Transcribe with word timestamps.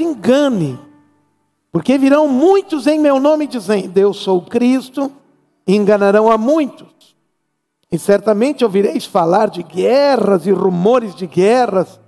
engane. 0.00 0.78
Porque 1.70 1.96
virão 1.96 2.28
muitos 2.28 2.86
em 2.86 2.98
meu 2.98 3.18
nome 3.18 3.46
dizendo: 3.46 3.96
Eu 3.96 4.12
sou 4.12 4.42
Cristo, 4.42 5.10
e 5.66 5.76
enganarão 5.76 6.30
a 6.30 6.36
muitos. 6.36 7.16
E 7.90 7.98
certamente 7.98 8.64
ouvireis 8.64 9.04
falar 9.04 9.50
de 9.50 9.62
guerras 9.62 10.46
e 10.46 10.50
rumores 10.50 11.14
de 11.14 11.26
guerras. 11.26 12.00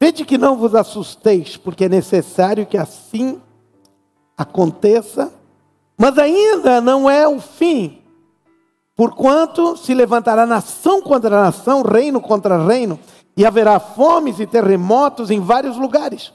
Vede 0.00 0.24
que 0.24 0.38
não 0.38 0.56
vos 0.56 0.74
assusteis, 0.74 1.56
porque 1.56 1.84
é 1.84 1.88
necessário 1.88 2.66
que 2.66 2.76
assim 2.76 3.40
aconteça, 4.36 5.32
mas 5.96 6.18
ainda 6.18 6.80
não 6.80 7.08
é 7.08 7.28
o 7.28 7.40
fim. 7.40 8.02
Porquanto 8.96 9.76
se 9.76 9.94
levantará 9.94 10.46
nação 10.46 11.00
contra 11.02 11.30
nação, 11.30 11.82
reino 11.82 12.20
contra 12.20 12.66
reino, 12.66 12.98
e 13.36 13.46
haverá 13.46 13.78
fomes 13.78 14.40
e 14.40 14.46
terremotos 14.46 15.30
em 15.30 15.40
vários 15.40 15.76
lugares. 15.76 16.32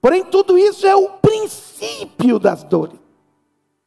Porém, 0.00 0.24
tudo 0.24 0.56
isso 0.56 0.86
é 0.86 0.94
o 0.94 1.08
princípio 1.10 2.38
das 2.38 2.62
dores. 2.62 2.98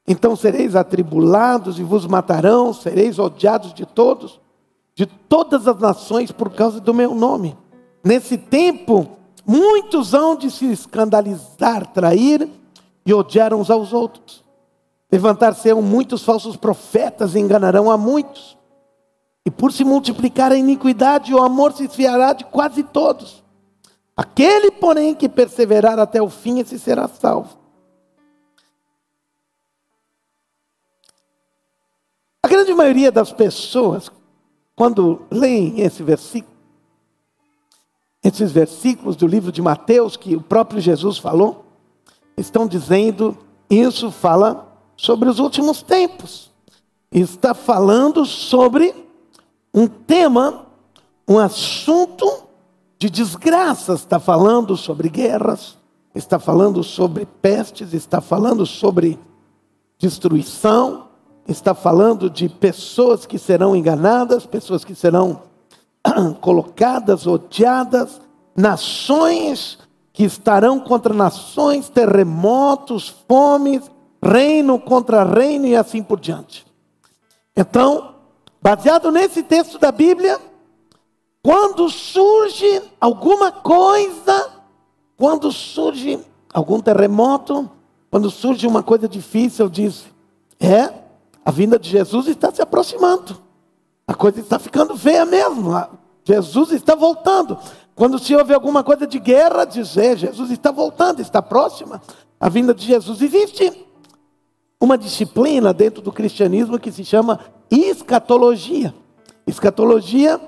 Então 0.08 0.36
sereis 0.36 0.76
atribulados 0.76 1.80
e 1.80 1.84
vos 1.84 2.06
matarão, 2.06 2.74
sereis 2.74 3.18
odiados 3.20 3.74
de 3.74 3.86
todos, 3.86 4.40
de 4.94 5.06
todas 5.06 5.68
as 5.68 5.80
nações 5.80 6.32
por 6.32 6.50
causa 6.50 6.80
do 6.80 6.94
meu 6.94 7.16
nome. 7.16 7.58
Nesse 8.04 8.38
tempo, 8.38 9.08
muitos 9.46 10.14
hão 10.14 10.36
de 10.36 10.50
se 10.50 10.66
escandalizar, 10.72 11.88
trair 11.94 12.50
e 13.06 13.14
odiar 13.14 13.54
uns 13.54 13.70
aos 13.70 13.94
outros. 13.94 14.44
Levantar-se-ão 15.12 15.82
muitos 15.82 16.24
falsos 16.24 16.56
profetas 16.56 17.36
e 17.36 17.40
enganarão 17.40 17.92
a 17.92 17.98
muitos. 17.98 18.58
E 19.46 19.52
por 19.52 19.72
se 19.72 19.84
multiplicar 19.84 20.52
a 20.52 20.58
iniquidade, 20.58 21.34
o 21.34 21.44
amor 21.44 21.74
se 21.74 21.86
esfriará 21.86 22.34
de 22.34 22.46
quase 22.46 22.84
todos. 22.84 23.41
Aquele, 24.16 24.72
porém, 24.72 25.16
que 25.16 25.30
perseverar 25.30 25.98
até 26.00 26.22
o 26.22 26.30
fim, 26.30 26.60
esse 26.60 26.78
será 26.78 27.08
salvo. 27.08 27.58
A 32.44 32.48
grande 32.48 32.74
maioria 32.74 33.12
das 33.12 33.32
pessoas, 33.32 34.12
quando 34.76 35.26
leem 35.32 35.82
esse 35.82 36.04
versículo, 36.04 36.52
esses 38.24 38.52
versículos 38.52 39.16
do 39.16 39.26
livro 39.26 39.52
de 39.52 39.62
Mateus, 39.62 40.16
que 40.16 40.36
o 40.36 40.42
próprio 40.42 40.80
Jesus 40.80 41.18
falou, 41.18 41.66
estão 42.38 42.68
dizendo, 42.68 43.38
isso 43.70 44.12
fala 44.12 44.78
sobre 44.96 45.30
os 45.30 45.40
últimos 45.40 45.82
tempos. 45.82 46.52
Está 47.12 47.54
falando 47.54 48.26
sobre 48.26 48.94
um 49.74 49.88
tema, 49.88 50.68
um 51.28 51.40
assunto 51.40 52.51
de 53.02 53.10
desgraças, 53.10 54.02
está 54.02 54.20
falando 54.20 54.78
sobre 54.78 55.10
guerras, 55.10 55.76
está 56.14 56.38
falando 56.38 56.84
sobre 56.84 57.26
pestes, 57.26 57.96
está 57.96 58.22
falando 58.22 58.64
sobre 58.64 59.18
destruição, 59.98 61.08
está 61.48 61.74
falando 61.74 62.30
de 62.30 62.48
pessoas 62.48 63.26
que 63.26 63.40
serão 63.40 63.76
enganadas, 63.76 64.46
pessoas 64.46 64.86
que 64.86 64.94
serão 64.94 65.42
colocadas, 66.42 67.26
odiadas, 67.26 68.22
nações 68.56 69.80
que 70.14 70.24
estarão 70.24 70.80
contra 70.80 71.12
nações, 71.12 71.90
terremotos, 71.90 73.16
fomes, 73.28 73.82
reino 74.24 74.78
contra 74.78 75.24
reino 75.24 75.66
e 75.66 75.76
assim 75.76 76.04
por 76.04 76.20
diante. 76.20 76.68
Então, 77.58 78.14
baseado 78.62 79.12
nesse 79.12 79.42
texto 79.42 79.80
da 79.80 79.92
Bíblia, 79.92 80.51
quando 81.44 81.90
surge 81.90 82.82
alguma 83.00 83.52
coisa, 83.52 84.52
quando 85.18 85.52
surge 85.52 86.20
algum 86.54 86.80
terremoto, 86.80 87.70
quando 88.12 88.30
surge 88.30 88.68
uma 88.68 88.84
coisa 88.84 89.08
difícil, 89.08 89.68
diz: 89.70 90.06
é, 90.60 90.94
a 91.44 91.50
vinda 91.50 91.80
de 91.80 91.90
Jesus 91.90 92.28
está 92.28 92.52
se 92.52 92.62
aproximando. 92.62 93.42
A 94.06 94.14
coisa 94.14 94.40
está 94.40 94.60
ficando 94.60 94.96
feia 94.96 95.26
mesmo. 95.26 95.72
Jesus 96.24 96.72
está 96.72 96.94
voltando. 96.94 97.58
Quando 97.96 98.20
se 98.20 98.36
ouve 98.36 98.54
alguma 98.54 98.84
coisa 98.84 99.08
de 99.08 99.20
guerra, 99.20 99.66
diz: 99.66 99.98
é, 99.98 100.16
Jesus 100.16 100.52
está 100.52 100.72
voltando, 100.72 101.22
está 101.22 101.42
próxima. 101.42 102.02
A 102.40 102.50
vinda 102.50 102.74
de 102.74 102.86
Jesus 102.86 103.22
existe 103.22 103.88
uma 104.80 104.98
disciplina 104.98 105.74
dentro 105.74 106.02
do 106.02 106.12
cristianismo 106.12 106.80
que 106.80 106.92
se 106.92 107.06
chama 107.06 107.40
escatologia. 107.70 108.94
Escatologia 109.48 110.40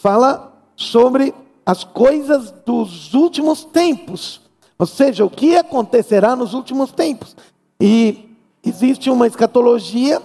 fala 0.00 0.52
sobre 0.76 1.34
as 1.64 1.84
coisas 1.84 2.50
dos 2.64 3.12
últimos 3.14 3.64
tempos, 3.64 4.40
ou 4.78 4.86
seja, 4.86 5.24
o 5.24 5.30
que 5.30 5.56
acontecerá 5.56 6.34
nos 6.34 6.54
últimos 6.54 6.90
tempos. 6.90 7.36
E 7.78 8.34
existe 8.64 9.10
uma 9.10 9.26
escatologia, 9.26 10.22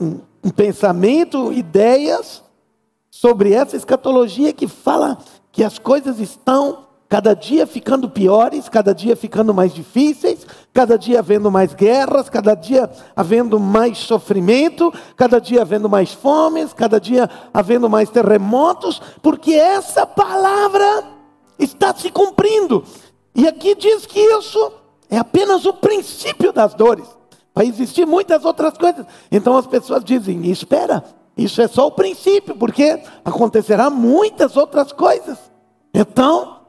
um, 0.00 0.20
pensamento, 0.54 1.52
ideias 1.52 2.42
sobre 3.10 3.52
essa 3.52 3.76
escatologia 3.76 4.52
que 4.52 4.68
fala 4.68 5.18
que 5.50 5.62
as 5.62 5.78
coisas 5.78 6.18
estão 6.18 6.86
cada 7.12 7.34
dia 7.34 7.66
ficando 7.66 8.08
piores, 8.08 8.70
cada 8.70 8.94
dia 8.94 9.14
ficando 9.14 9.52
mais 9.52 9.74
difíceis, 9.74 10.46
cada 10.72 10.96
dia 10.96 11.18
havendo 11.18 11.50
mais 11.50 11.74
guerras, 11.74 12.30
cada 12.30 12.54
dia 12.54 12.90
havendo 13.14 13.60
mais 13.60 13.98
sofrimento, 13.98 14.90
cada 15.14 15.38
dia 15.38 15.60
havendo 15.60 15.90
mais 15.90 16.14
fomes, 16.14 16.72
cada 16.72 16.98
dia 16.98 17.28
havendo 17.52 17.86
mais 17.90 18.08
terremotos, 18.08 18.98
porque 19.20 19.52
essa 19.52 20.06
palavra 20.06 21.04
está 21.58 21.94
se 21.94 22.10
cumprindo. 22.10 22.82
E 23.34 23.46
aqui 23.46 23.74
diz 23.74 24.06
que 24.06 24.18
isso 24.18 24.72
é 25.10 25.18
apenas 25.18 25.66
o 25.66 25.74
princípio 25.74 26.50
das 26.50 26.72
dores. 26.72 27.06
Vai 27.54 27.66
existir 27.66 28.06
muitas 28.06 28.42
outras 28.46 28.78
coisas. 28.78 29.04
Então 29.30 29.54
as 29.58 29.66
pessoas 29.66 30.02
dizem: 30.02 30.50
espera, 30.50 31.04
isso 31.36 31.60
é 31.60 31.68
só 31.68 31.88
o 31.88 31.92
princípio, 31.92 32.56
porque 32.56 33.02
acontecerá 33.22 33.90
muitas 33.90 34.56
outras 34.56 34.92
coisas. 34.92 35.36
Então, 35.92 36.61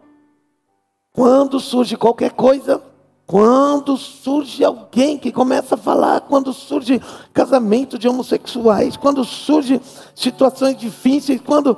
quando 1.14 1.60
surge 1.60 1.96
qualquer 1.96 2.32
coisa, 2.32 2.82
quando 3.28 3.96
surge 3.96 4.66
alguém 4.66 5.18
que 5.18 5.32
começa 5.32 5.76
a 5.76 5.78
falar, 5.78 6.22
quando 6.22 6.52
surge 6.52 7.00
casamento 7.32 8.00
de 8.00 8.10
homossexuais, 8.10 8.98
quando 8.98 9.24
surge 9.24 9.80
situações 10.16 10.76
difíceis, 10.76 11.40
quando 11.40 11.78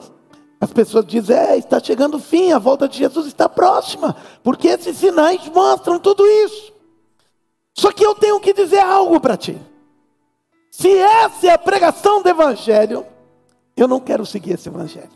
as 0.59 0.71
pessoas 0.71 1.05
dizem, 1.05 1.35
é, 1.35 1.57
está 1.57 1.79
chegando 1.81 2.15
o 2.15 2.19
fim, 2.19 2.53
a 2.53 2.57
volta 2.57 2.87
de 2.87 2.97
Jesus 2.97 3.27
está 3.27 3.49
próxima, 3.49 4.15
porque 4.41 4.69
esses 4.69 4.97
sinais 4.97 5.47
mostram 5.49 5.99
tudo 5.99 6.25
isso. 6.25 6.73
Só 7.77 7.91
que 7.91 8.05
eu 8.05 8.15
tenho 8.15 8.39
que 8.39 8.53
dizer 8.53 8.79
algo 8.79 9.19
para 9.19 9.35
ti. 9.35 9.61
Se 10.71 10.89
essa 10.97 11.47
é 11.47 11.51
a 11.51 11.57
pregação 11.57 12.21
do 12.21 12.29
Evangelho, 12.29 13.05
eu 13.75 13.87
não 13.87 13.99
quero 13.99 14.25
seguir 14.25 14.53
esse 14.53 14.69
Evangelho. 14.69 15.11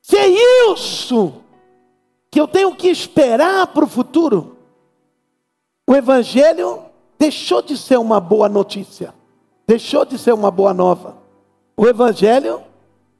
Se 0.00 0.16
é 0.16 0.26
isso 0.72 1.34
que 2.30 2.40
eu 2.40 2.46
tenho 2.46 2.74
que 2.74 2.88
esperar 2.88 3.66
para 3.68 3.84
o 3.84 3.88
futuro. 3.88 4.56
O 5.88 5.94
Evangelho 5.94 6.82
deixou 7.18 7.62
de 7.62 7.76
ser 7.76 7.98
uma 7.98 8.20
boa 8.20 8.48
notícia, 8.48 9.14
deixou 9.66 10.04
de 10.04 10.18
ser 10.18 10.32
uma 10.34 10.50
boa 10.50 10.74
nova. 10.74 11.16
O 11.76 11.86
Evangelho 11.86 12.62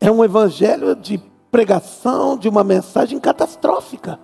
é 0.00 0.10
um 0.10 0.24
Evangelho 0.24 0.94
de 0.94 1.18
pregação 1.50 2.36
de 2.36 2.48
uma 2.48 2.62
mensagem 2.62 3.18
catastrófica. 3.18 4.20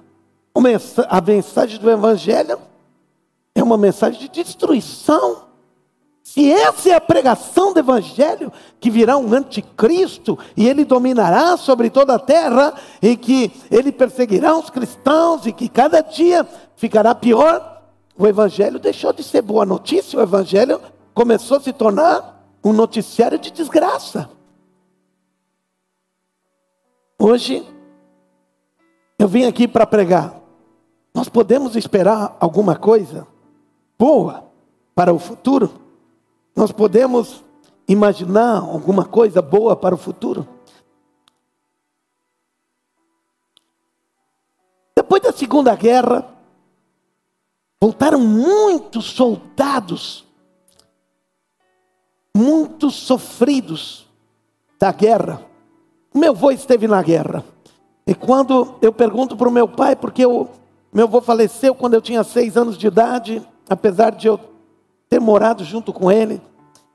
A 1.09 1.21
mensagem 1.21 1.79
do 1.81 1.91
Evangelho 1.91 2.59
é 3.55 3.63
uma 3.63 3.79
mensagem 3.79 4.21
de 4.21 4.29
destruição 4.29 5.45
se 6.35 6.51
essa 6.51 6.89
é 6.89 6.95
a 6.95 7.01
pregação 7.01 7.73
do 7.73 7.79
Evangelho, 7.79 8.53
que 8.81 8.91
virá 8.91 9.17
um 9.17 9.33
anticristo 9.33 10.37
e 10.57 10.69
ele 10.69 10.85
dominará 10.85 11.57
sobre 11.57 11.89
toda 11.91 12.17
a 12.17 12.19
terra, 12.19 12.75
e 13.01 13.17
que 13.17 13.53
ele 13.71 13.93
perseguirá 13.93 14.53
os 14.59 14.69
cristãos 14.69 15.47
e 15.47 15.53
que 15.53 15.69
cada 15.69 16.01
dia 16.01 16.45
ficará 16.75 17.15
pior, 17.15 17.85
o 18.19 18.27
Evangelho 18.27 18.81
deixou 18.81 19.13
de 19.13 19.23
ser 19.23 19.43
boa 19.43 19.65
notícia, 19.65 20.19
o 20.19 20.23
Evangelho 20.23 20.81
começou 21.15 21.59
a 21.59 21.61
se 21.61 21.73
tornar 21.73 22.45
um 22.65 22.73
noticiário 22.73 23.39
de 23.39 23.53
desgraça. 23.53 24.29
Hoje, 27.17 27.65
eu 29.21 29.29
vim 29.29 29.45
aqui 29.45 29.69
para 29.69 29.87
pregar. 29.87 30.35
Nós 31.15 31.29
podemos 31.29 31.77
esperar 31.77 32.37
alguma 32.41 32.75
coisa 32.75 33.25
boa 33.97 34.49
para 34.97 35.15
o 35.15 35.19
futuro? 35.21 35.84
Nós 36.55 36.71
podemos 36.71 37.43
imaginar 37.89 38.59
alguma 38.59 39.05
coisa 39.05 39.43
boa 39.43 39.75
para 39.75 39.95
o 39.95 39.99
futuro? 39.99 40.47
Depois 44.97 45.23
da 45.23 45.33
Segunda 45.33 45.75
Guerra, 45.75 46.29
voltaram 47.81 48.21
muitos 48.21 49.07
soldados, 49.07 50.25
muitos 52.35 52.95
sofridos 52.95 54.07
da 54.79 54.93
guerra. 54.93 55.45
Meu 56.15 56.33
avô 56.33 56.51
esteve 56.51 56.87
na 56.87 57.03
guerra. 57.03 57.45
E 58.07 58.15
quando 58.15 58.77
eu 58.81 58.93
pergunto 58.93 59.37
para 59.37 59.49
o 59.49 59.53
meu 59.53 59.67
pai, 59.67 59.97
porque 59.97 60.25
eu 60.25 60.49
meu 60.93 61.07
avô 61.07 61.21
faleceu 61.21 61.75
quando 61.75 61.95
eu 61.95 62.01
tinha 62.01 62.23
seis 62.23 62.57
anos 62.57 62.79
de 62.79 62.87
idade, 62.87 63.45
apesar 63.69 64.11
de 64.11 64.29
eu 64.29 64.39
ter 65.15 65.21
morado 65.21 65.63
junto 65.63 65.93
com 65.93 66.11
ele. 66.11 66.43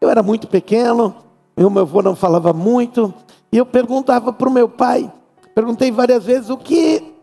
Eu 0.01 0.10
era 0.10 0.21
muito 0.21 0.45
pequeno, 0.45 1.16
meu 1.56 1.80
avô 1.80 2.01
não 2.01 2.18
falava 2.18 2.51
muito, 2.51 3.13
e 3.50 3.57
eu 3.57 3.66
perguntava 3.66 4.33
para 4.33 4.50
o 4.50 4.51
meu 4.51 4.68
pai, 4.68 5.10
perguntei 5.56 5.89
várias 5.89 6.25
vezes 6.25 6.50
o 6.50 6.57
que 6.57 7.13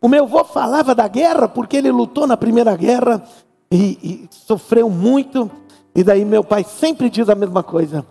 o 0.00 0.08
meu 0.08 0.24
avô 0.24 0.42
falava 0.44 0.94
da 0.94 1.06
guerra, 1.08 1.46
porque 1.46 1.76
ele 1.76 1.90
lutou 1.90 2.26
na 2.26 2.38
primeira 2.38 2.74
guerra 2.74 3.22
e, 3.70 3.98
e 4.02 4.28
sofreu 4.30 4.88
muito, 4.88 5.50
e 5.94 6.02
daí 6.02 6.24
meu 6.24 6.42
pai 6.42 6.64
sempre 6.64 7.10
diz 7.10 7.28
a 7.28 7.34
mesma 7.34 7.62
coisa, 7.62 8.04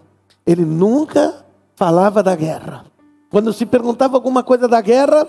ele 0.45 0.65
nunca 0.65 1.43
falava 1.75 2.21
da 2.21 2.35
guerra. 2.35 2.85
Quando 3.31 3.51
se 3.53 3.65
perguntava 3.65 4.15
alguma 4.15 4.43
coisa 4.43 4.67
da 4.67 4.81
guerra, 4.81 5.27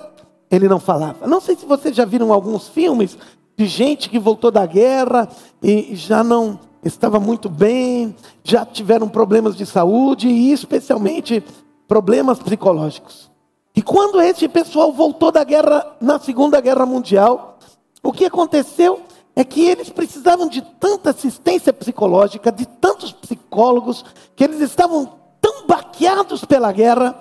ele 0.51 0.69
não 0.69 0.79
falava. 0.79 1.27
Não 1.27 1.41
sei 1.41 1.57
se 1.57 1.65
vocês 1.65 1.97
já 1.97 2.05
viram 2.05 2.31
alguns 2.31 2.69
filmes 2.69 3.17
de 3.57 3.67
gente 3.67 4.11
que 4.11 4.19
voltou 4.19 4.51
da 4.51 4.67
guerra 4.67 5.29
e 5.63 5.97
já 5.97 6.23
não 6.23 6.61
estava 6.87 7.21
muito 7.21 7.49
bem, 7.49 8.15
já 8.43 8.65
tiveram 8.65 9.09
problemas 9.09 9.57
de 9.57 9.67
saúde 9.67 10.29
e 10.29 10.53
especialmente 10.53 11.43
problemas 11.87 12.39
psicológicos. 12.39 13.31
E 13.75 13.83
quando 13.83 14.21
esse 14.21 14.49
pessoal 14.49 14.93
voltou 14.93 15.31
da 15.31 15.45
guerra 15.45 15.97
na 16.01 16.19
Segunda 16.19 16.61
Guerra 16.61 16.87
Mundial, 16.87 17.59
o 18.03 18.13
que 18.13 18.25
aconteceu 18.25 19.03
é 19.35 19.45
que 19.45 19.67
eles 19.67 19.91
precisavam 19.91 20.49
de 20.49 20.63
tanta 20.63 21.11
assistência 21.11 21.73
psicológica, 21.73 22.51
de 22.51 22.67
tantos 22.67 23.13
psicólogos, 23.13 24.03
que 24.35 24.43
eles 24.43 24.61
estavam 24.61 25.13
tão 25.41 25.67
baqueados 25.67 26.43
pela 26.45 26.73
guerra 26.73 27.15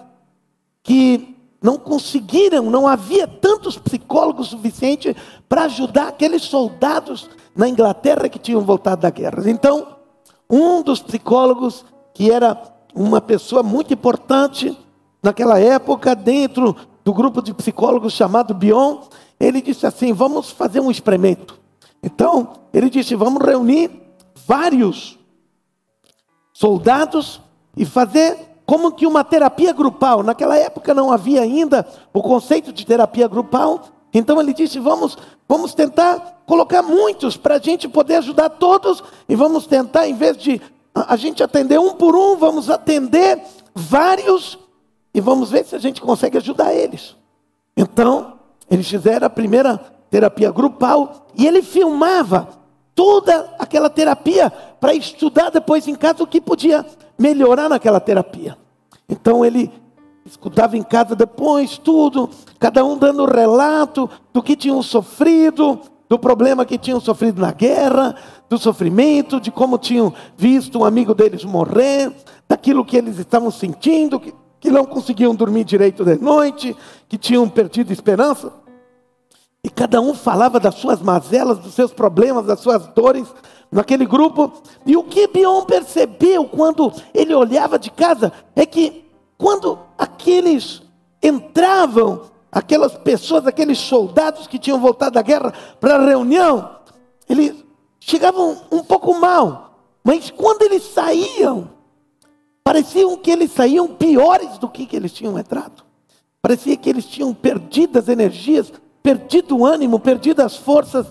que 0.82 1.35
não 1.66 1.80
conseguiram, 1.80 2.70
não 2.70 2.88
havia 2.88 3.28
tantos 3.28 3.76
psicólogos 3.76 4.50
suficientes 4.50 5.16
para 5.50 5.64
ajudar 5.64 6.10
aqueles 6.10 6.44
soldados 6.44 7.28
na 7.56 7.68
Inglaterra 7.68 8.30
que 8.30 8.38
tinham 8.38 8.62
voltado 8.62 9.02
da 9.02 9.10
guerra. 9.10 9.50
Então, 9.50 9.98
um 10.48 10.84
dos 10.84 11.02
psicólogos, 11.02 11.84
que 12.14 12.30
era 12.30 12.56
uma 12.94 13.20
pessoa 13.20 13.64
muito 13.64 13.92
importante 13.92 14.78
naquela 15.24 15.60
época, 15.60 16.16
dentro 16.16 16.76
do 17.04 17.12
grupo 17.12 17.42
de 17.42 17.52
psicólogos 17.52 18.14
chamado 18.14 18.54
Bion, 18.54 19.00
ele 19.40 19.60
disse 19.60 19.88
assim: 19.88 20.14
vamos 20.14 20.52
fazer 20.52 20.80
um 20.82 20.92
experimento. 20.92 21.60
Então, 22.04 22.54
ele 22.72 22.92
disse: 22.92 23.16
vamos 23.16 23.44
reunir 23.44 23.90
vários 24.46 25.18
soldados 26.54 27.42
e 27.76 27.86
fazer 27.86 28.55
como 28.66 28.92
que 28.92 29.06
uma 29.06 29.24
terapia 29.24 29.72
grupal. 29.72 30.24
Naquela 30.24 30.58
época 30.58 30.94
não 30.94 31.12
havia 31.12 31.42
ainda 31.42 31.88
o 32.14 32.22
conceito 32.22 32.74
de 32.74 32.86
terapia 32.86 33.28
grupal. 33.28 33.84
Então 34.14 34.40
ele 34.40 34.54
disse: 34.54 34.80
vamos, 34.80 35.18
vamos 35.48 35.74
tentar 35.74 36.44
colocar 36.46 36.82
muitos 36.82 37.38
para 37.38 37.56
a 37.56 37.60
gente 37.60 37.88
poder 37.88 38.16
ajudar 38.16 38.50
todos 38.50 39.04
e 39.28 39.36
vamos 39.36 39.68
tentar, 39.68 40.08
em 40.08 40.14
vez 40.14 40.38
de 40.38 40.62
a 40.94 41.16
gente 41.16 41.44
atender 41.44 41.80
um 41.80 41.94
por 41.94 42.16
um, 42.16 42.38
vamos 42.38 42.70
atender 42.70 43.42
vários 43.74 44.58
e 45.14 45.20
vamos 45.20 45.52
ver 45.52 45.66
se 45.66 45.76
a 45.76 45.80
gente 45.80 46.02
consegue 46.02 46.38
ajudar 46.38 46.74
eles. 46.74 47.16
Então 47.76 48.34
eles 48.70 48.88
fizeram 48.88 49.28
a 49.28 49.30
primeira 49.30 49.78
terapia 50.10 50.52
grupal 50.52 51.28
e 51.36 51.46
ele 51.46 51.62
filmava 51.62 52.48
toda 52.94 53.54
aquela 53.60 53.90
terapia 53.90 54.50
para 54.80 54.94
estudar 54.94 55.50
depois 55.50 55.88
em 55.88 55.96
casa 55.96 56.24
o 56.24 56.28
que 56.28 56.40
podia 56.40 56.86
melhorar 57.18 57.70
naquela 57.70 58.00
terapia. 58.00 58.58
Então 59.08 59.46
ele 59.46 59.72
escutava 60.26 60.76
em 60.76 60.84
casa 60.84 61.16
depois 61.16 61.78
tudo, 61.78 62.30
cada 62.60 62.84
um 62.84 62.98
dando 62.98 63.26
relato 63.26 64.10
do 64.34 64.42
que 64.42 64.56
tinham 64.56 64.82
sofrido, 64.82 65.80
do 66.10 66.18
problema 66.18 66.66
que 66.66 66.78
tinham 66.78 67.00
sofrido 67.00 67.40
na 67.40 67.52
guerra, 67.52 68.16
do 68.50 68.58
sofrimento, 68.58 69.40
de 69.40 69.52
como 69.52 69.78
tinham 69.78 70.14
visto 70.36 70.80
um 70.80 70.86
amigo 70.86 71.14
deles 71.14 71.44
morrer, 71.44 72.12
daquilo 72.48 72.86
que 72.86 72.98
eles 72.98 73.18
estavam 73.20 73.52
sentindo, 73.52 74.20
que, 74.20 74.34
que 74.60 74.70
não 74.70 74.86
conseguiam 74.86 75.34
dormir 75.36 75.64
direito 75.64 76.04
de 76.04 76.16
noite, 76.18 76.76
que 77.08 77.18
tinham 77.18 77.48
perdido 77.48 77.92
esperança. 77.92 78.52
E 79.64 79.70
cada 79.70 80.00
um 80.00 80.14
falava 80.14 80.60
das 80.60 80.76
suas 80.76 81.02
mazelas, 81.02 81.58
dos 81.58 81.74
seus 81.74 81.92
problemas, 81.92 82.46
das 82.46 82.60
suas 82.60 82.86
dores, 82.90 83.28
naquele 83.72 84.06
grupo. 84.06 84.52
E 84.86 84.96
o 84.96 85.04
que 85.04 85.28
Bion 85.28 85.64
percebeu 85.66 86.46
quando 86.46 86.92
ele 87.14 87.34
olhava 87.34 87.78
de 87.78 87.90
casa 87.90 88.32
é 88.56 88.66
que 88.66 89.06
quando 89.38 89.80
aqueles 89.98 90.82
entravam, 91.22 92.24
aquelas 92.52 92.94
pessoas, 92.98 93.46
aqueles 93.46 93.78
soldados 93.78 94.48
que 94.48 94.60
tinham 94.60 94.80
voltado 94.80 95.16
da 95.16 95.22
guerra 95.22 95.54
para 95.80 95.96
a 95.96 96.06
reunião, 96.06 96.78
eles 97.28 97.56
chegavam 98.00 98.62
um 98.72 98.84
pouco 98.84 99.14
mal, 99.16 99.80
mas 100.04 100.30
quando 100.30 100.62
eles 100.62 100.84
saíam, 100.84 101.70
pareciam 102.64 103.18
que 103.18 103.32
eles 103.32 103.52
saíam 103.52 103.88
piores 103.88 104.58
do 104.58 104.70
que, 104.70 104.86
que 104.86 104.96
eles 104.96 105.12
tinham 105.12 105.38
entrado. 105.38 105.84
Parecia 106.42 106.78
que 106.78 106.88
eles 106.88 107.06
tinham 107.06 107.34
perdido 107.34 107.98
as 107.98 108.08
energias, 108.08 108.72
perdido 109.02 109.58
o 109.58 109.66
ânimo, 109.66 110.00
perdido 110.00 110.42
as 110.42 110.56
forças. 110.56 111.08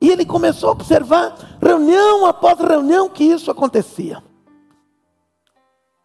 E 0.00 0.10
ele 0.10 0.24
começou 0.24 0.68
a 0.68 0.72
observar, 0.72 1.36
reunião 1.60 2.26
após 2.26 2.58
reunião, 2.58 3.08
que 3.08 3.24
isso 3.24 3.50
acontecia. 3.50 4.22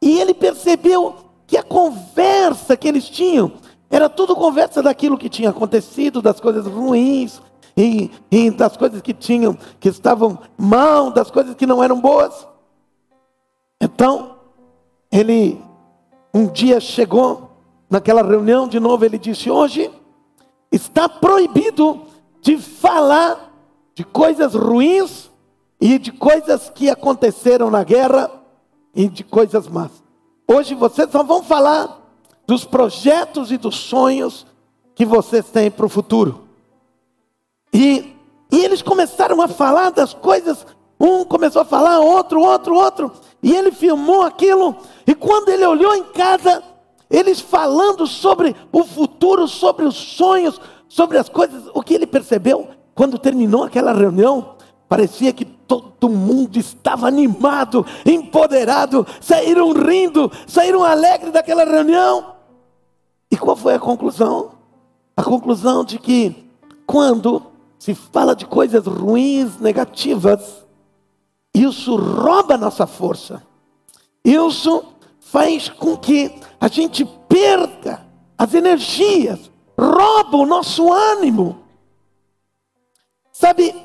E 0.01 0.19
ele 0.19 0.33
percebeu 0.33 1.15
que 1.45 1.57
a 1.57 1.63
conversa 1.63 2.75
que 2.75 2.87
eles 2.87 3.07
tinham 3.07 3.53
era 3.89 4.09
tudo 4.09 4.35
conversa 4.35 4.81
daquilo 4.81 5.17
que 5.17 5.29
tinha 5.29 5.51
acontecido, 5.51 6.21
das 6.21 6.39
coisas 6.39 6.65
ruins, 6.65 7.41
e, 7.77 8.11
e 8.31 8.51
das 8.51 8.75
coisas 8.75 9.01
que 9.01 9.13
tinham, 9.13 9.57
que 9.79 9.89
estavam 9.89 10.39
mal, 10.57 11.11
das 11.11 11.29
coisas 11.29 11.55
que 11.55 11.65
não 11.65 11.83
eram 11.83 11.99
boas. 11.99 12.47
Então, 13.81 14.37
ele 15.11 15.61
um 16.33 16.47
dia 16.47 16.79
chegou 16.79 17.51
naquela 17.89 18.23
reunião 18.23 18.67
de 18.67 18.79
novo, 18.79 19.05
ele 19.05 19.19
disse: 19.19 19.51
Hoje 19.51 19.91
está 20.71 21.07
proibido 21.07 22.01
de 22.41 22.57
falar 22.57 23.52
de 23.95 24.03
coisas 24.03 24.55
ruins 24.55 25.29
e 25.79 25.99
de 25.99 26.11
coisas 26.11 26.69
que 26.69 26.89
aconteceram 26.89 27.69
na 27.69 27.83
guerra 27.83 28.31
e 28.95 29.07
de 29.07 29.23
coisas 29.23 29.67
más. 29.67 29.91
Hoje 30.47 30.75
vocês 30.75 31.09
só 31.11 31.23
vão 31.23 31.43
falar 31.43 31.99
dos 32.47 32.65
projetos 32.65 33.51
e 33.51 33.57
dos 33.57 33.75
sonhos 33.75 34.45
que 34.95 35.05
vocês 35.05 35.49
têm 35.49 35.69
para 35.71 35.85
o 35.85 35.89
futuro. 35.89 36.47
E, 37.73 38.15
e 38.51 38.63
eles 38.63 38.81
começaram 38.81 39.41
a 39.41 39.47
falar 39.47 39.89
das 39.89 40.13
coisas, 40.13 40.65
um 40.99 41.23
começou 41.23 41.61
a 41.61 41.65
falar, 41.65 41.99
outro, 41.99 42.41
outro, 42.41 42.75
outro, 42.75 43.11
e 43.41 43.55
ele 43.55 43.71
filmou 43.71 44.21
aquilo, 44.21 44.75
e 45.07 45.15
quando 45.15 45.49
ele 45.49 45.65
olhou 45.65 45.95
em 45.95 46.03
casa, 46.05 46.63
eles 47.09 47.39
falando 47.39 48.05
sobre 48.05 48.55
o 48.71 48.83
futuro, 48.83 49.47
sobre 49.47 49.85
os 49.85 49.95
sonhos, 49.95 50.59
sobre 50.87 51.17
as 51.17 51.29
coisas, 51.29 51.63
o 51.73 51.81
que 51.81 51.95
ele 51.95 52.05
percebeu 52.05 52.69
quando 52.95 53.17
terminou 53.17 53.63
aquela 53.63 53.93
reunião, 53.93 54.55
parecia 54.87 55.33
que 55.33 55.45
todo 55.45 56.09
mundo 56.09 56.57
estava 56.57 57.07
animado, 57.07 57.85
empoderado, 58.05 59.05
saíram 59.19 59.71
rindo, 59.71 60.31
saíram 60.45 60.83
alegres 60.83 61.33
daquela 61.33 61.63
reunião. 61.63 62.35
E 63.31 63.37
qual 63.37 63.55
foi 63.55 63.73
a 63.73 63.79
conclusão? 63.79 64.51
A 65.17 65.23
conclusão 65.23 65.83
de 65.83 65.97
que 65.97 66.47
quando 66.85 67.41
se 67.79 67.95
fala 67.95 68.35
de 68.35 68.45
coisas 68.45 68.85
ruins, 68.85 69.59
negativas, 69.59 70.63
isso 71.53 71.95
rouba 71.95 72.57
nossa 72.57 72.87
força. 72.87 73.43
Isso 74.23 74.83
faz 75.19 75.69
com 75.69 75.97
que 75.97 76.39
a 76.61 76.67
gente 76.67 77.03
perca 77.27 78.05
as 78.37 78.53
energias, 78.53 79.51
rouba 79.77 80.37
o 80.37 80.45
nosso 80.45 80.93
ânimo. 80.93 81.62
Sabe, 83.35 83.75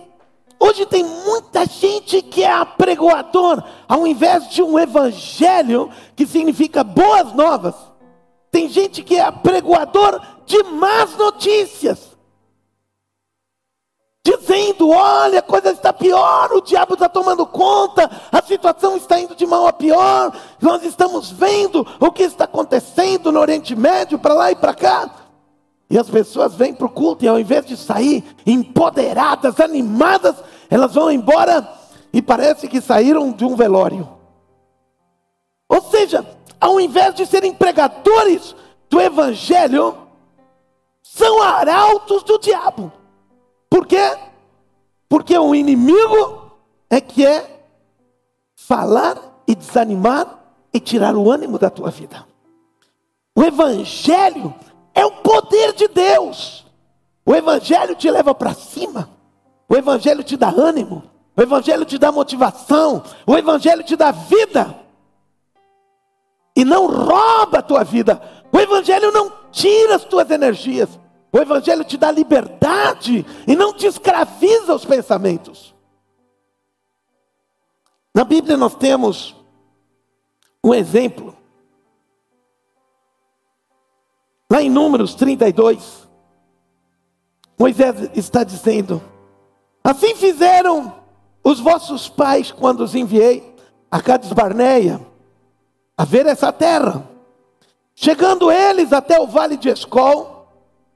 hoje 0.61 0.85
tem 0.85 1.03
muita 1.03 1.65
gente 1.65 2.21
que 2.21 2.45
é 2.45 2.53
apregoador, 2.53 3.65
ao 3.89 4.07
invés 4.07 4.51
de 4.51 4.63
um 4.63 4.79
evangelho 4.79 5.91
que 6.15 6.27
significa 6.27 6.85
boas 6.85 7.33
novas. 7.33 7.75
Tem 8.51 8.69
gente 8.69 9.03
que 9.03 9.17
é 9.17 9.23
apregoador 9.23 10.21
de 10.45 10.63
más 10.65 11.17
notícias. 11.17 12.15
Dizendo, 14.23 14.91
olha, 14.91 15.39
a 15.39 15.43
coisa 15.43 15.71
está 15.71 15.95
pior, 15.95 16.53
o 16.53 16.61
diabo 16.61 16.93
está 16.93 17.09
tomando 17.09 17.47
conta, 17.47 18.11
a 18.31 18.43
situação 18.43 18.99
está 18.99 19.19
indo 19.19 19.35
de 19.35 19.47
mal 19.47 19.67
a 19.67 19.73
pior, 19.73 20.31
nós 20.61 20.85
estamos 20.85 21.31
vendo 21.31 21.87
o 21.99 22.13
que 22.13 22.25
está 22.25 22.45
acontecendo 22.45 23.33
no 23.33 23.41
Oriente 23.41 23.75
Médio, 23.75 24.19
para 24.19 24.35
lá 24.35 24.53
e 24.53 24.57
para 24.57 24.75
cá. 24.75 25.28
E 25.91 25.99
as 25.99 26.09
pessoas 26.11 26.55
vêm 26.55 26.75
para 26.75 26.87
o 26.87 26.91
culto 26.91 27.25
e 27.25 27.29
ao 27.29 27.39
invés 27.39 27.65
de 27.65 27.77
sair 27.77 28.25
empoderadas, 28.47 29.59
animadas, 29.59 30.37
elas 30.69 30.95
vão 30.95 31.11
embora 31.11 31.67
e 32.13 32.21
parece 32.21 32.69
que 32.69 32.81
saíram 32.81 33.33
de 33.33 33.45
um 33.45 33.57
velório. 33.57 34.09
Ou 35.69 35.81
seja, 35.83 36.27
ao 36.61 36.79
invés 36.81 37.15
de 37.15 37.27
serem 37.27 37.55
pregadores 37.55 38.55
do 38.91 39.01
Evangelho, 39.01 39.97
são 41.03 41.43
arautos 41.43 42.23
do 42.23 42.39
diabo. 42.39 42.93
Por 43.71 43.87
quê? 43.87 44.17
Porque 45.09 45.37
o 45.37 45.55
inimigo 45.55 46.53
é 46.91 47.01
que 47.01 47.25
é 47.25 47.65
falar 48.55 49.17
e 49.47 49.55
desanimar 49.55 50.39
e 50.73 50.81
tirar 50.81 51.17
o 51.17 51.31
ânimo 51.31 51.59
da 51.59 51.71
tua 51.71 51.91
vida. 51.91 52.27
O 53.35 53.43
Evangelho 53.43 54.55
é 54.99 55.07
o 55.07 55.13
poder 55.13 55.73
de 55.75 55.87
Deus. 55.87 56.67
O 57.25 57.33
Evangelho 57.35 57.95
te 57.95 58.11
leva 58.11 58.35
para 58.35 58.53
cima. 58.53 59.09
O 59.69 59.77
Evangelho 59.77 60.25
te 60.25 60.37
dá 60.37 60.49
ânimo. 60.49 61.05
O 61.37 61.41
Evangelho 61.41 61.85
te 61.85 61.97
dá 61.99 62.11
motivação. 62.11 63.05
O 63.25 63.37
Evangelho 63.39 63.85
te 63.85 63.95
dá 63.95 64.11
vida. 64.11 64.75
E 66.57 66.65
não 66.65 66.89
rouba 66.89 67.59
a 67.59 67.63
tua 67.63 67.85
vida. 67.85 68.21
O 68.51 68.59
Evangelho 68.59 69.13
não 69.13 69.33
tira 69.53 69.95
as 69.95 70.05
tuas 70.05 70.29
energias. 70.33 70.99
O 71.33 71.39
Evangelho 71.39 71.85
te 71.85 71.97
dá 71.97 72.11
liberdade 72.11 73.25
e 73.47 73.55
não 73.55 73.73
te 73.73 73.87
escraviza 73.87 74.75
os 74.75 74.85
pensamentos. 74.85 75.73
Na 78.13 78.25
Bíblia 78.25 78.57
nós 78.57 78.75
temos 78.75 79.37
um 80.65 80.75
exemplo. 80.75 81.38
Lá 84.51 84.63
em 84.63 84.71
Números 84.71 85.15
32, 85.15 86.09
Moisés 87.59 88.11
está 88.15 88.45
dizendo: 88.45 89.03
Assim 89.85 90.15
fizeram 90.15 90.95
os 91.45 91.61
vossos 91.61 92.09
pais 92.09 92.51
quando 92.51 92.81
os 92.81 92.95
enviei 92.95 93.55
a 93.91 94.01
Cades 94.01 94.33
Barneia 94.33 95.01
a 95.97 96.05
ver 96.05 96.27
essa 96.27 96.51
terra. 96.51 97.07
Chegando 97.95 98.51
eles 98.51 98.93
até 98.93 99.21
o 99.21 99.27
vale 99.27 99.57
de 99.57 99.69
Escol 99.69 100.47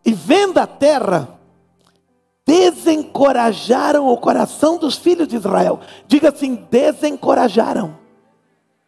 e 0.04 0.12
vendo 0.14 0.58
a 0.58 0.66
terra, 0.66 1.36
desencorajaram 2.46 4.08
o 4.08 4.16
coração 4.16 4.78
dos 4.78 4.96
filhos 4.96 5.28
de 5.28 5.36
Israel. 5.36 5.80
Diga 6.06 6.30
assim: 6.30 6.54
desencorajaram. 6.70 7.98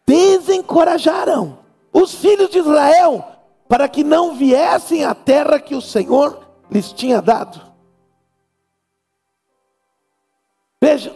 Desencorajaram 0.07 1.59
os 1.93 2.15
filhos 2.15 2.49
de 2.49 2.57
Israel 2.57 3.34
para 3.67 3.87
que 3.87 4.03
não 4.03 4.35
viessem 4.35 5.03
à 5.03 5.15
terra 5.15 5.59
que 5.59 5.75
o 5.75 5.81
Senhor 5.81 6.39
lhes 6.69 6.91
tinha 6.91 7.21
dado. 7.21 7.61
Veja, 10.81 11.15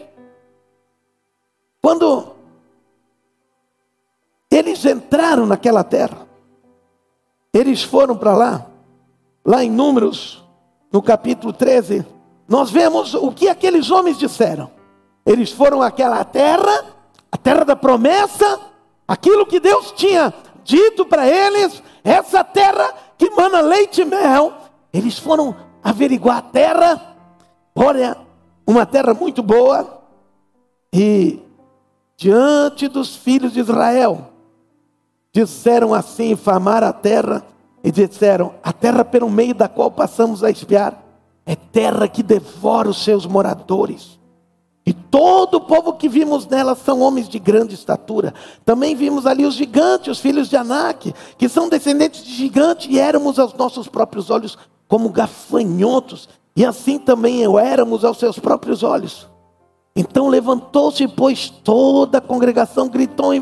quando 1.80 2.34
eles 4.50 4.84
entraram 4.84 5.46
naquela 5.46 5.84
terra, 5.84 6.26
eles 7.52 7.82
foram 7.82 8.16
para 8.16 8.34
lá, 8.34 8.66
lá 9.44 9.64
em 9.64 9.70
Números, 9.70 10.44
no 10.92 11.00
capítulo 11.00 11.52
13, 11.52 12.04
nós 12.48 12.70
vemos 12.70 13.14
o 13.14 13.30
que 13.30 13.48
aqueles 13.48 13.90
homens 13.90 14.18
disseram. 14.18 14.70
Eles 15.24 15.52
foram 15.52 15.82
àquela 15.82 16.24
terra, 16.24 16.84
a 17.30 17.36
terra 17.36 17.64
da 17.64 17.76
promessa, 17.76 18.60
aquilo 19.06 19.46
que 19.46 19.60
Deus 19.60 19.92
tinha 19.92 20.34
dito 20.64 21.06
para 21.06 21.28
eles, 21.28 21.80
essa 22.04 22.44
terra 22.44 22.94
que 23.16 23.30
mana 23.30 23.60
leite 23.60 24.02
e 24.02 24.04
mel. 24.04 24.52
Eles 24.92 25.18
foram 25.18 25.54
averiguar 25.82 26.38
a 26.38 26.42
terra, 26.42 27.16
olha, 27.74 28.16
uma 28.66 28.84
terra 28.84 29.14
muito 29.14 29.42
boa, 29.42 30.02
e 30.92 31.40
diante 32.16 32.88
dos 32.88 33.16
filhos 33.16 33.52
de 33.52 33.60
Israel, 33.60 34.30
disseram 35.32 35.94
assim: 35.94 36.32
infamar 36.32 36.82
a 36.82 36.92
terra, 36.92 37.44
e 37.82 37.90
disseram: 37.90 38.54
a 38.62 38.72
terra 38.72 39.04
pelo 39.04 39.30
meio 39.30 39.54
da 39.54 39.68
qual 39.68 39.90
passamos 39.90 40.44
a 40.44 40.50
espiar, 40.50 41.02
é 41.46 41.56
terra 41.56 42.06
que 42.06 42.22
devora 42.22 42.88
os 42.88 43.02
seus 43.02 43.26
moradores. 43.26 44.19
E 44.90 44.92
todo 44.92 45.54
o 45.54 45.60
povo 45.60 45.92
que 45.92 46.08
vimos 46.08 46.48
nela 46.48 46.74
são 46.74 46.98
homens 46.98 47.28
de 47.28 47.38
grande 47.38 47.76
estatura. 47.76 48.34
Também 48.64 48.96
vimos 48.96 49.24
ali 49.24 49.46
os 49.46 49.54
gigantes, 49.54 50.08
os 50.08 50.18
filhos 50.18 50.48
de 50.48 50.56
Anak, 50.56 51.14
que 51.38 51.48
são 51.48 51.68
descendentes 51.68 52.24
de 52.24 52.34
gigantes, 52.34 52.88
e 52.90 52.98
éramos 52.98 53.38
aos 53.38 53.54
nossos 53.54 53.86
próprios 53.86 54.30
olhos 54.30 54.58
como 54.88 55.08
gafanhotos, 55.10 56.28
e 56.56 56.66
assim 56.66 56.98
também 56.98 57.38
eu 57.38 57.56
éramos 57.56 58.04
aos 58.04 58.18
seus 58.18 58.36
próprios 58.40 58.82
olhos. 58.82 59.28
Então 59.94 60.26
levantou-se, 60.26 61.06
pois 61.06 61.48
toda 61.48 62.18
a 62.18 62.20
congregação 62.20 62.88
gritou 62.88 63.32
em, 63.32 63.40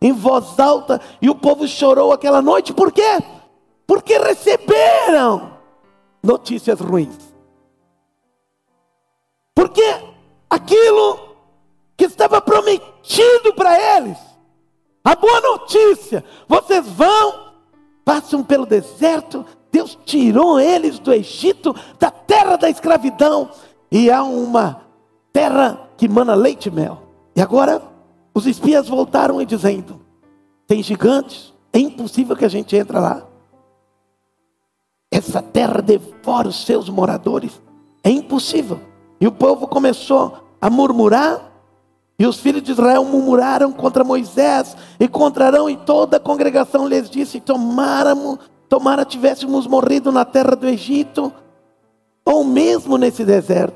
em 0.00 0.12
voz 0.12 0.58
alta, 0.58 0.98
e 1.20 1.28
o 1.28 1.34
povo 1.34 1.68
chorou 1.68 2.10
aquela 2.10 2.40
noite, 2.40 2.72
por 2.72 2.90
quê? 2.90 3.22
Porque 3.86 4.16
receberam 4.16 5.50
notícias 6.22 6.80
ruins. 6.80 7.18
Porque 9.54 10.08
aquilo 10.50 11.36
que 11.96 12.04
estava 12.04 12.40
prometido 12.40 13.54
para 13.54 13.96
eles, 13.96 14.18
a 15.04 15.14
boa 15.14 15.40
notícia, 15.40 16.24
vocês 16.46 16.86
vão, 16.88 17.52
passam 18.04 18.42
pelo 18.42 18.66
deserto, 18.66 19.46
Deus 19.72 19.96
tirou 20.04 20.58
eles 20.58 20.98
do 20.98 21.12
Egito, 21.12 21.74
da 21.98 22.10
terra 22.10 22.56
da 22.56 22.68
escravidão, 22.68 23.50
e 23.90 24.10
há 24.10 24.22
uma 24.22 24.82
terra 25.32 25.88
que 25.96 26.08
mana 26.08 26.34
leite 26.34 26.66
e 26.66 26.72
mel. 26.72 27.02
E 27.34 27.40
agora 27.40 27.82
os 28.34 28.46
espias 28.46 28.88
voltaram 28.88 29.40
e 29.40 29.46
dizendo: 29.46 30.00
tem 30.66 30.82
gigantes, 30.82 31.54
é 31.72 31.78
impossível 31.78 32.36
que 32.36 32.44
a 32.44 32.48
gente 32.48 32.76
entre 32.76 32.98
lá. 32.98 33.26
Essa 35.10 35.42
terra 35.42 35.80
devora 35.82 36.48
os 36.48 36.64
seus 36.64 36.88
moradores. 36.88 37.60
É 38.02 38.10
impossível. 38.10 38.80
E 39.20 39.26
o 39.26 39.32
povo 39.32 39.66
começou 39.66 40.38
a 40.60 40.70
murmurar, 40.70 41.50
e 42.18 42.26
os 42.26 42.38
filhos 42.38 42.62
de 42.62 42.72
Israel 42.72 43.04
murmuraram 43.04 43.72
contra 43.72 44.04
Moisés 44.04 44.76
e 44.98 45.08
contra 45.08 45.46
Arão, 45.46 45.68
e 45.68 45.76
toda 45.76 46.16
a 46.16 46.20
congregação 46.20 46.86
lhes 46.86 47.08
disse: 47.08 47.40
Tomáramos 47.40 48.38
Tomara 48.70 49.04
tivéssemos 49.04 49.66
morrido 49.66 50.12
na 50.12 50.24
terra 50.24 50.54
do 50.54 50.68
Egito, 50.68 51.32
ou 52.24 52.44
mesmo 52.44 52.96
nesse 52.96 53.24
deserto. 53.24 53.74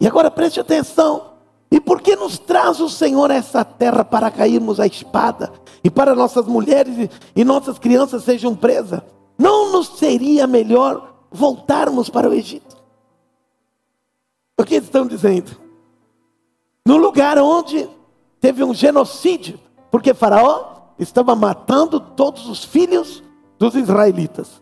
E 0.00 0.06
agora 0.06 0.30
preste 0.30 0.60
atenção. 0.60 1.32
E 1.68 1.80
por 1.80 2.00
que 2.00 2.14
nos 2.14 2.38
traz 2.38 2.78
o 2.78 2.88
Senhor 2.88 3.28
a 3.28 3.34
essa 3.34 3.64
terra 3.64 4.04
para 4.04 4.30
cairmos 4.30 4.78
a 4.78 4.86
espada 4.86 5.52
e 5.82 5.90
para 5.90 6.14
nossas 6.14 6.46
mulheres 6.46 7.10
e 7.34 7.44
nossas 7.44 7.76
crianças 7.76 8.22
sejam 8.22 8.54
presas? 8.54 9.00
Não 9.36 9.72
nos 9.72 9.98
seria 9.98 10.46
melhor 10.46 11.14
voltarmos 11.32 12.08
para 12.08 12.30
o 12.30 12.32
Egito? 12.32 12.67
O 14.58 14.64
que 14.64 14.74
estão 14.74 15.06
dizendo? 15.06 15.56
No 16.84 16.96
lugar 16.96 17.38
onde 17.38 17.88
teve 18.40 18.64
um 18.64 18.74
genocídio, 18.74 19.60
porque 19.90 20.12
Faraó 20.12 20.78
estava 20.98 21.36
matando 21.36 22.00
todos 22.00 22.48
os 22.48 22.64
filhos 22.64 23.22
dos 23.56 23.76
israelitas. 23.76 24.60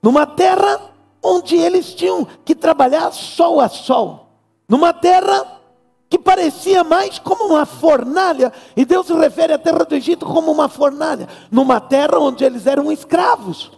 Numa 0.00 0.26
terra 0.26 0.92
onde 1.22 1.56
eles 1.56 1.92
tinham 1.94 2.26
que 2.44 2.54
trabalhar 2.54 3.10
sol 3.12 3.60
a 3.60 3.68
sol. 3.68 4.28
Numa 4.68 4.92
terra 4.92 5.60
que 6.08 6.18
parecia 6.18 6.84
mais 6.84 7.18
como 7.18 7.46
uma 7.46 7.64
fornalha, 7.64 8.52
e 8.76 8.84
Deus 8.84 9.06
se 9.06 9.14
refere 9.14 9.54
à 9.54 9.58
terra 9.58 9.84
do 9.84 9.94
Egito 9.94 10.26
como 10.26 10.52
uma 10.52 10.68
fornalha, 10.68 11.26
numa 11.50 11.80
terra 11.80 12.18
onde 12.18 12.44
eles 12.44 12.66
eram 12.66 12.92
escravos, 12.92 13.72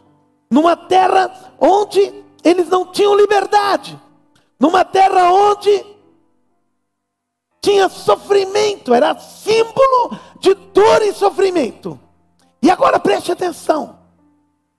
numa 0.51 0.75
terra 0.75 1.33
onde 1.61 2.13
eles 2.43 2.69
não 2.69 2.87
tinham 2.87 3.17
liberdade, 3.17 3.97
numa 4.65 4.83
terra 4.83 5.31
onde 5.31 5.85
tinha 7.61 7.87
sofrimento, 7.87 8.95
era 8.95 9.15
símbolo 9.19 10.19
de 10.41 10.55
dor 10.55 11.03
e 11.03 11.13
sofrimento. 11.13 12.01
E 12.63 12.71
agora 12.71 12.99
preste 12.99 13.31
atenção 13.31 13.99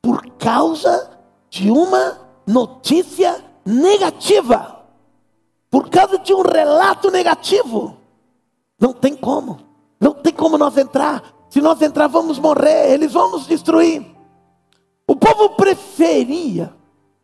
por 0.01 0.25
causa 0.39 1.11
de 1.51 1.69
uma 1.69 2.19
notícia 2.47 3.45
negativa, 3.63 4.87
por 5.69 5.87
causa 5.87 6.17
de 6.17 6.33
um 6.33 6.41
relato 6.41 7.11
negativo. 7.11 7.95
Não 8.79 8.91
tem 8.91 9.15
como, 9.15 9.59
não 10.01 10.15
tem 10.15 10.33
como 10.33 10.57
nós 10.57 10.75
entrar. 10.77 11.21
Se 11.47 11.61
nós 11.61 11.79
entrar, 11.79 12.07
vamos 12.07 12.39
morrer, 12.39 12.91
eles 12.91 13.13
vão 13.13 13.29
nos 13.29 13.45
destruir. 13.45 14.03
O 15.07 15.15
povo 15.15 15.49
preferia 15.51 16.73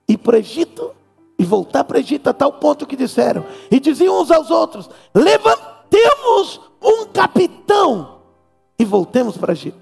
ir 0.08 0.18
para 0.20 0.36
o 0.36 0.40
Egito 0.40 1.01
e 1.42 1.44
voltar 1.44 1.84
para 1.84 1.98
o 1.98 2.00
Egito 2.00 2.30
a 2.30 2.34
tal 2.34 2.54
ponto 2.54 2.86
que 2.86 2.96
disseram, 2.96 3.44
e 3.72 3.80
diziam 3.80 4.22
uns 4.22 4.30
aos 4.30 4.52
outros: 4.52 4.88
levantemos 5.12 6.62
um 6.80 7.08
capitão 7.08 8.20
e 8.78 8.86
voltemos 8.86 9.38
para 9.38 9.50
o 9.50 9.54
Egito. 9.54 9.80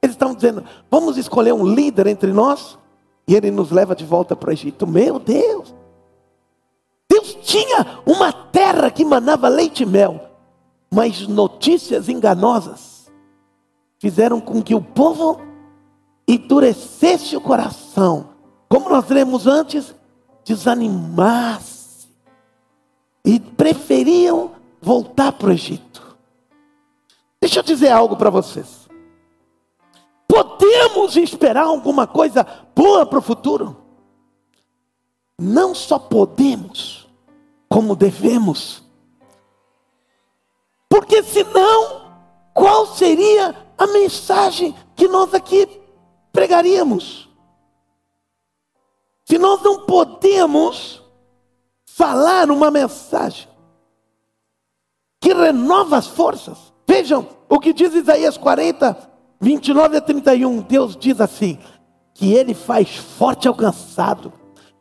Eles 0.00 0.14
estão 0.14 0.34
dizendo: 0.34 0.64
vamos 0.90 1.18
escolher 1.18 1.52
um 1.52 1.66
líder 1.66 2.06
entre 2.06 2.32
nós 2.32 2.78
e 3.28 3.34
ele 3.34 3.50
nos 3.50 3.70
leva 3.70 3.94
de 3.94 4.06
volta 4.06 4.34
para 4.34 4.48
o 4.48 4.52
Egito. 4.54 4.86
Meu 4.86 5.18
Deus! 5.18 5.74
Deus 7.10 7.36
tinha 7.42 8.00
uma 8.06 8.32
terra 8.32 8.90
que 8.90 9.04
manava 9.04 9.48
leite 9.48 9.82
e 9.82 9.86
mel, 9.86 10.18
mas 10.90 11.28
notícias 11.28 12.08
enganosas 12.08 13.12
fizeram 13.98 14.40
com 14.40 14.62
que 14.62 14.74
o 14.74 14.80
povo 14.80 15.42
endurecesse 16.26 17.36
o 17.36 17.40
coração. 17.42 18.30
Como 18.66 18.88
nós 18.88 19.06
lemos 19.10 19.46
antes, 19.46 19.94
desanimasse 20.46 22.06
voltar 24.80 25.32
para 25.32 25.48
o 25.48 25.52
Egito. 25.52 26.16
Deixa 27.40 27.58
eu 27.58 27.64
dizer 27.64 27.88
algo 27.88 28.16
para 28.16 28.30
vocês. 28.30 28.88
Podemos 30.28 31.16
esperar 31.16 31.64
alguma 31.64 32.06
coisa 32.06 32.46
boa 32.74 33.04
para 33.04 33.18
o 33.18 33.22
futuro? 33.22 33.76
Não 35.36 35.74
só 35.74 35.98
podemos, 35.98 37.08
como 37.68 37.96
devemos. 37.96 38.82
Porque 40.88 41.24
senão, 41.24 42.02
qual 42.54 42.86
seria 42.94 43.54
a 43.76 43.86
mensagem 43.88 44.74
que 44.94 45.08
nós 45.08 45.34
aqui 45.34 45.68
pregaríamos? 46.32 47.25
Se 49.26 49.38
nós 49.38 49.60
não 49.62 49.84
podemos 49.84 51.02
falar 51.96 52.50
uma 52.50 52.70
mensagem 52.70 53.48
que 55.26 55.32
renova 55.32 55.96
as 55.96 56.06
forças. 56.06 56.72
Vejam 56.86 57.26
o 57.48 57.58
que 57.58 57.72
diz 57.72 57.94
Isaías 57.94 58.36
40, 58.36 58.96
29 59.40 59.96
a 59.96 60.00
31. 60.00 60.60
Deus 60.60 60.96
diz 60.96 61.20
assim: 61.20 61.58
que 62.14 62.32
Ele 62.32 62.54
faz 62.54 62.94
forte 62.94 63.48
ao 63.48 63.54
cansado, 63.54 64.32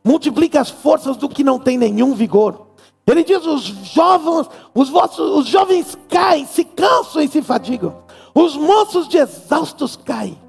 multiplica 0.03 0.61
as 0.61 0.69
forças 0.69 1.17
do 1.17 1.27
que 1.27 1.43
não 1.43 1.57
tem 1.57 1.77
nenhum 1.77 2.13
vigor. 2.13 2.67
Ele 3.07 3.23
diz: 3.23 3.43
os 3.45 3.63
jovens, 3.63 4.47
os, 4.75 4.89
vossos, 4.89 5.37
os 5.37 5.47
jovens 5.47 5.97
caem, 6.09 6.45
se 6.45 6.63
cansam 6.63 7.23
e 7.23 7.27
se 7.27 7.41
fadigam. 7.41 8.03
Os 8.35 8.55
moços 8.55 9.07
de 9.07 9.17
exaustos 9.17 9.95
caem. 9.95 10.39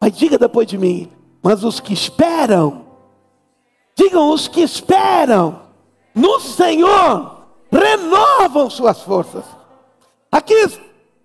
Mas 0.00 0.16
diga 0.16 0.38
depois 0.38 0.66
de 0.66 0.78
mim: 0.78 1.10
mas 1.42 1.64
os 1.64 1.80
que 1.80 1.92
esperam, 1.92 2.86
digam 3.94 4.30
os 4.30 4.48
que 4.48 4.60
esperam 4.60 5.62
no 6.14 6.40
Senhor, 6.40 7.44
renovam 7.70 8.70
suas 8.70 9.02
forças. 9.02 9.44
Aqui 10.30 10.54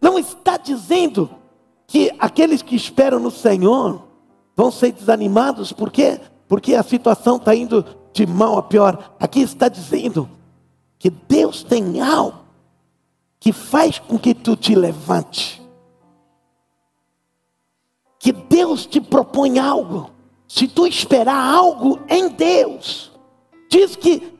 não 0.01 0.17
está 0.17 0.57
dizendo 0.57 1.29
que 1.87 2.11
aqueles 2.19 2.61
que 2.61 2.75
esperam 2.75 3.19
no 3.19 3.31
Senhor 3.31 4.03
vão 4.55 4.71
ser 4.71 4.91
desanimados, 4.91 5.71
por 5.71 5.91
quê? 5.91 6.19
Porque 6.47 6.75
a 6.75 6.83
situação 6.83 7.37
está 7.37 7.55
indo 7.55 7.85
de 8.13 8.25
mal 8.25 8.57
a 8.57 8.63
pior. 8.63 9.13
Aqui 9.19 9.41
está 9.41 9.67
dizendo 9.67 10.29
que 10.99 11.09
Deus 11.09 11.63
tem 11.63 12.01
algo 12.01 12.39
que 13.39 13.51
faz 13.51 13.97
com 13.99 14.19
que 14.19 14.33
tu 14.33 14.55
te 14.55 14.75
levante. 14.75 15.60
Que 18.21 18.31
Deus 18.31 18.85
te 18.85 19.01
propõe 19.01 19.57
algo. 19.57 20.11
Se 20.47 20.67
tu 20.67 20.85
esperar 20.85 21.55
algo 21.55 21.99
em 22.07 22.29
Deus, 22.29 23.11
diz 23.67 23.95
que 23.95 24.37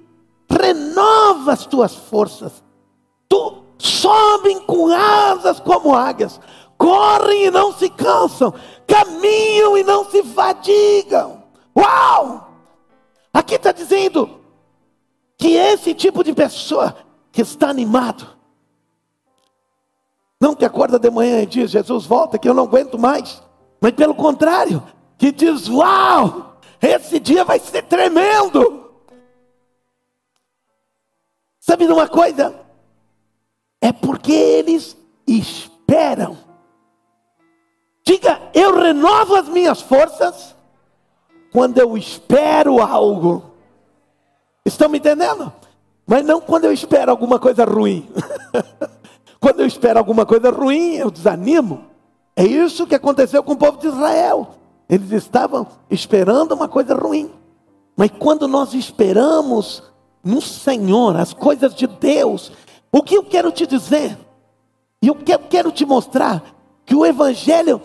renova 0.48 1.54
as 1.54 1.66
tuas 1.66 1.96
forças. 1.96 2.64
Tu 3.28 3.64
sobem 3.80 4.60
com 4.60 4.88
asas 4.94 5.60
como 5.60 5.96
águias, 5.96 6.40
correm 6.78 7.46
e 7.46 7.52
não 7.52 7.74
se 7.74 7.90
cansam, 7.90 8.54
caminham 8.86 9.76
e 9.76 9.84
não 9.84 10.08
se 10.12 10.22
fadigam. 10.26 11.44
Uau! 11.76 12.52
Aqui 13.34 13.56
está 13.56 13.72
dizendo 13.72 14.42
que 15.40 15.56
esse 15.56 15.96
tipo 15.96 16.24
de 16.24 16.34
pessoa 16.34 16.96
que 17.32 17.42
está 17.42 17.70
animado, 17.70 18.28
não 20.40 20.54
que 20.54 20.66
acorda 20.66 21.00
de 21.00 21.10
manhã 21.10 21.42
e 21.42 21.48
diz: 21.48 21.72
Jesus, 21.72 22.06
volta 22.06 22.38
que 22.38 22.48
eu 22.48 22.54
não 22.54 22.66
aguento 22.66 23.00
mais, 23.00 23.42
mas 23.82 23.92
pelo 23.94 24.14
contrário, 24.14 24.84
que 25.18 25.32
diz: 25.32 25.68
Uau, 25.68 26.60
esse 26.80 27.20
dia 27.20 27.44
vai 27.44 27.60
ser 27.60 27.84
tremendo. 27.84 28.92
Sabe 31.60 31.88
de 31.88 31.92
uma 31.92 32.08
coisa? 32.08 32.56
É 33.82 33.92
porque 33.92 34.32
eles 34.32 34.96
esperam. 35.28 36.38
Diga, 38.04 38.42
eu 38.54 38.76
renovo 38.76 39.36
as 39.36 39.48
minhas 39.48 39.82
forças 39.82 40.56
quando 41.52 41.78
eu 41.80 41.98
espero 41.98 42.82
algo. 42.82 43.52
Estão 44.66 44.90
me 44.90 45.00
entendendo? 45.00 45.52
Mas 46.06 46.26
não 46.26 46.42
quando 46.42 46.66
eu 46.66 46.74
espero 46.74 47.10
alguma 47.10 47.40
coisa 47.40 47.64
ruim. 47.64 48.10
quando 49.40 49.62
eu 49.62 49.66
espero 49.66 49.98
alguma 49.98 50.26
coisa 50.26 50.52
ruim, 50.52 50.96
eu 50.96 51.10
desanimo. 51.10 51.91
É 52.36 52.44
isso 52.44 52.88
que 52.88 52.96
aconteceu 52.96 53.44
com 53.44 53.54
o 53.54 53.58
povo 53.58 53.78
de 53.78 53.88
Israel. 53.88 54.56
Eles 54.90 55.12
estavam 55.12 55.68
esperando 55.90 56.54
uma 56.54 56.68
coisa 56.68 56.96
ruim. 56.96 57.32
Mas 57.96 58.12
quando 58.18 58.48
nós 58.48 58.74
esperamos 58.74 59.84
no 60.24 60.42
Senhor, 60.42 61.16
as 61.16 61.34
coisas 61.34 61.74
de 61.74 61.88
Deus. 61.88 62.52
O 62.92 63.02
que 63.02 63.16
eu 63.16 63.24
quero 63.24 63.52
te 63.52 63.66
dizer, 63.66 64.18
e 65.02 65.10
o 65.10 65.16
que 65.16 65.34
eu 65.34 65.40
quero 65.40 65.72
te 65.72 65.86
mostrar, 65.86 66.44
que 66.86 66.96
o 66.96 67.06
Evangelho 67.06 67.82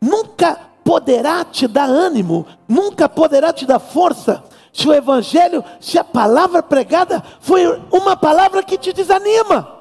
nunca 0.00 0.58
poderá 0.82 1.44
te 1.44 1.68
dar 1.68 1.88
ânimo, 1.88 2.46
nunca 2.66 3.08
poderá 3.08 3.52
te 3.52 3.66
dar 3.66 3.78
força, 3.78 4.42
se 4.72 4.88
o 4.88 4.94
Evangelho, 4.94 5.62
se 5.80 5.98
a 5.98 6.04
palavra 6.04 6.62
pregada 6.62 7.22
foi 7.40 7.66
uma 7.92 8.16
palavra 8.16 8.62
que 8.62 8.78
te 8.78 8.92
desanima. 8.92 9.77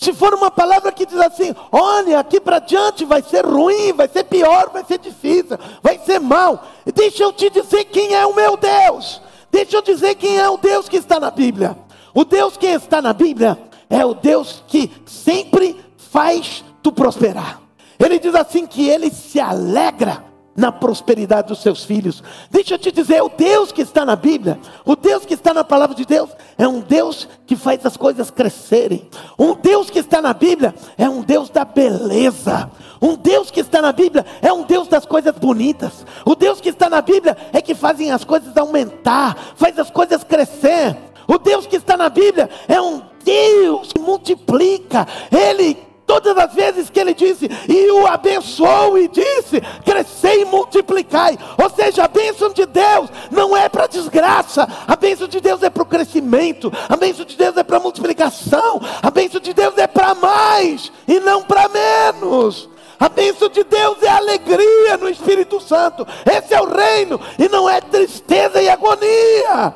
Se 0.00 0.12
for 0.12 0.32
uma 0.32 0.48
palavra 0.48 0.92
que 0.92 1.04
diz 1.04 1.18
assim: 1.18 1.52
olha, 1.72 2.20
aqui 2.20 2.38
para 2.38 2.60
diante 2.60 3.04
vai 3.04 3.20
ser 3.20 3.44
ruim, 3.44 3.92
vai 3.92 4.06
ser 4.06 4.22
pior, 4.22 4.70
vai 4.72 4.84
ser 4.84 4.98
difícil, 4.98 5.58
vai 5.82 5.98
ser 5.98 6.20
mal. 6.20 6.62
Deixa 6.94 7.24
eu 7.24 7.32
te 7.32 7.50
dizer 7.50 7.84
quem 7.86 8.14
é 8.14 8.24
o 8.24 8.32
meu 8.32 8.56
Deus. 8.56 9.20
Deixa 9.50 9.76
eu 9.76 9.82
dizer 9.82 10.14
quem 10.14 10.38
é 10.38 10.48
o 10.48 10.56
Deus 10.56 10.88
que 10.88 10.98
está 10.98 11.18
na 11.18 11.32
Bíblia. 11.32 11.76
O 12.14 12.24
Deus 12.24 12.56
que 12.56 12.66
está 12.66 13.02
na 13.02 13.12
Bíblia 13.12 13.58
é 13.90 14.06
o 14.06 14.14
Deus 14.14 14.62
que 14.68 14.88
sempre 15.04 15.84
faz 15.96 16.64
tu 16.80 16.92
prosperar. 16.92 17.60
Ele 17.98 18.20
diz 18.20 18.36
assim 18.36 18.68
que 18.68 18.88
ele 18.88 19.10
se 19.10 19.40
alegra 19.40 20.24
na 20.58 20.72
prosperidade 20.72 21.48
dos 21.48 21.62
seus 21.62 21.84
filhos. 21.84 22.20
Deixa 22.50 22.74
eu 22.74 22.78
te 22.78 22.90
dizer, 22.90 23.22
o 23.22 23.28
Deus 23.28 23.70
que 23.70 23.80
está 23.80 24.04
na 24.04 24.16
Bíblia, 24.16 24.58
o 24.84 24.96
Deus 24.96 25.24
que 25.24 25.34
está 25.34 25.54
na 25.54 25.62
palavra 25.62 25.94
de 25.94 26.04
Deus, 26.04 26.30
é 26.58 26.66
um 26.66 26.80
Deus 26.80 27.28
que 27.46 27.54
faz 27.54 27.86
as 27.86 27.96
coisas 27.96 28.28
crescerem. 28.28 29.08
Um 29.38 29.54
Deus 29.54 29.88
que 29.88 30.00
está 30.00 30.20
na 30.20 30.34
Bíblia 30.34 30.74
é 30.96 31.08
um 31.08 31.22
Deus 31.22 31.48
da 31.48 31.64
beleza. 31.64 32.68
Um 33.00 33.14
Deus 33.14 33.52
que 33.52 33.60
está 33.60 33.80
na 33.80 33.92
Bíblia 33.92 34.26
é 34.42 34.52
um 34.52 34.64
Deus 34.64 34.88
das 34.88 35.06
coisas 35.06 35.32
bonitas. 35.38 36.04
O 36.26 36.34
Deus 36.34 36.60
que 36.60 36.70
está 36.70 36.90
na 36.90 37.00
Bíblia 37.00 37.36
é 37.52 37.62
que 37.62 37.76
fazem 37.76 38.10
as 38.10 38.24
coisas 38.24 38.56
aumentar, 38.56 39.36
faz 39.54 39.78
as 39.78 39.90
coisas 39.90 40.24
crescer. 40.24 40.96
O 41.28 41.38
Deus 41.38 41.68
que 41.68 41.76
está 41.76 41.96
na 41.96 42.08
Bíblia 42.08 42.50
é 42.66 42.80
um 42.80 43.00
Deus 43.24 43.92
que 43.92 44.00
multiplica. 44.00 45.06
Ele 45.30 45.87
Todas 46.08 46.38
as 46.38 46.54
vezes 46.54 46.88
que 46.88 46.98
ele 46.98 47.12
disse, 47.12 47.50
e 47.68 47.90
o 47.90 48.06
abençoou 48.06 48.96
e 48.96 49.08
disse: 49.08 49.60
crescei 49.84 50.40
e 50.40 50.44
multiplicai. 50.46 51.38
Ou 51.62 51.68
seja, 51.68 52.04
a 52.04 52.08
bênção 52.08 52.50
de 52.50 52.64
Deus 52.64 53.10
não 53.30 53.54
é 53.54 53.68
para 53.68 53.86
desgraça, 53.86 54.66
a 54.86 54.96
bênção 54.96 55.28
de 55.28 55.38
Deus 55.38 55.62
é 55.62 55.68
para 55.68 55.82
o 55.82 55.86
crescimento, 55.86 56.72
a 56.88 56.96
bênção 56.96 57.26
de 57.26 57.36
Deus 57.36 57.58
é 57.58 57.62
para 57.62 57.76
a 57.76 57.80
multiplicação, 57.80 58.80
a 59.02 59.10
bênção 59.10 59.38
de 59.38 59.52
Deus 59.52 59.76
é 59.76 59.86
para 59.86 60.14
mais 60.14 60.90
e 61.06 61.20
não 61.20 61.42
para 61.42 61.68
menos. 61.68 62.70
A 62.98 63.10
bênção 63.10 63.50
de 63.50 63.62
Deus 63.62 64.02
é 64.02 64.08
alegria 64.08 64.96
no 64.96 65.10
Espírito 65.10 65.60
Santo. 65.60 66.06
Esse 66.24 66.54
é 66.54 66.60
o 66.60 66.74
reino 66.74 67.20
e 67.38 67.50
não 67.50 67.68
é 67.68 67.82
tristeza 67.82 68.62
e 68.62 68.68
agonia. 68.70 69.74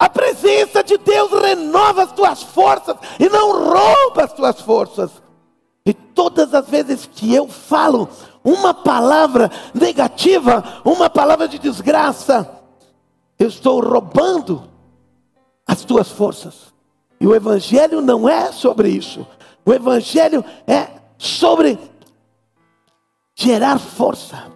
A 0.00 0.08
presença 0.08 0.82
de 0.82 0.96
Deus 0.96 1.30
renova 1.30 2.04
as 2.04 2.12
tuas 2.12 2.42
forças 2.42 2.96
e 3.18 3.28
não 3.28 3.52
rouba 3.52 4.24
as 4.24 4.32
tuas 4.32 4.58
forças. 4.58 5.10
E 5.84 5.92
todas 5.92 6.54
as 6.54 6.66
vezes 6.66 7.04
que 7.04 7.34
eu 7.34 7.46
falo 7.46 8.08
uma 8.42 8.72
palavra 8.72 9.50
negativa, 9.74 10.64
uma 10.86 11.10
palavra 11.10 11.46
de 11.46 11.58
desgraça, 11.58 12.50
eu 13.38 13.48
estou 13.48 13.78
roubando 13.78 14.70
as 15.66 15.84
tuas 15.84 16.10
forças. 16.10 16.72
E 17.20 17.26
o 17.26 17.34
Evangelho 17.34 18.00
não 18.00 18.26
é 18.26 18.52
sobre 18.52 18.88
isso. 18.88 19.26
O 19.66 19.74
Evangelho 19.74 20.42
é 20.66 20.88
sobre 21.18 21.78
gerar 23.34 23.78
força. 23.78 24.50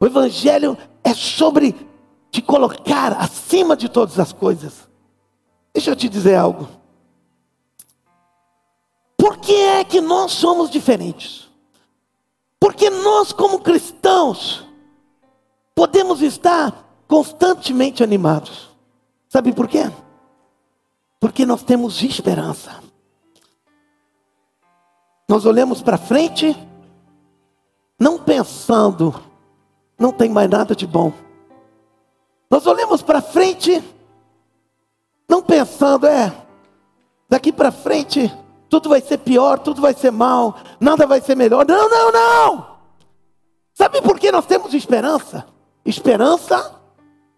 O 0.00 0.06
Evangelho 0.06 0.76
é 1.04 1.14
sobre 1.14 1.86
te 2.32 2.42
colocar 2.42 3.12
acima 3.12 3.76
de 3.76 3.88
todas 3.88 4.18
as 4.18 4.32
coisas. 4.32 4.87
Deixa 5.78 5.92
eu 5.92 5.96
te 5.96 6.08
dizer 6.08 6.34
algo. 6.34 6.68
Por 9.16 9.36
que 9.36 9.54
é 9.54 9.84
que 9.84 10.00
nós 10.00 10.32
somos 10.32 10.70
diferentes? 10.70 11.48
Porque 12.58 12.90
nós, 12.90 13.32
como 13.32 13.60
cristãos, 13.60 14.66
podemos 15.76 16.20
estar 16.20 16.84
constantemente 17.06 18.02
animados. 18.02 18.70
Sabe 19.28 19.52
por 19.52 19.68
quê? 19.68 19.88
Porque 21.20 21.46
nós 21.46 21.62
temos 21.62 22.02
esperança. 22.02 22.82
Nós 25.28 25.46
olhamos 25.46 25.80
para 25.80 25.96
frente, 25.96 26.56
não 28.00 28.18
pensando, 28.18 29.14
não 29.96 30.10
tem 30.10 30.28
mais 30.28 30.50
nada 30.50 30.74
de 30.74 30.88
bom. 30.88 31.12
Nós 32.50 32.66
olhamos 32.66 33.00
para 33.00 33.22
frente 33.22 33.80
não 35.28 35.42
pensando, 35.42 36.06
é, 36.06 36.32
daqui 37.28 37.52
para 37.52 37.70
frente 37.70 38.32
tudo 38.68 38.88
vai 38.88 39.00
ser 39.00 39.18
pior, 39.18 39.58
tudo 39.58 39.80
vai 39.80 39.94
ser 39.94 40.10
mal, 40.10 40.56
nada 40.80 41.06
vai 41.06 41.20
ser 41.20 41.36
melhor. 41.36 41.66
Não, 41.66 41.88
não, 41.88 42.12
não! 42.12 42.66
Sabe 43.74 44.02
por 44.02 44.18
que 44.18 44.32
nós 44.32 44.46
temos 44.46 44.74
esperança? 44.74 45.46
Esperança 45.84 46.74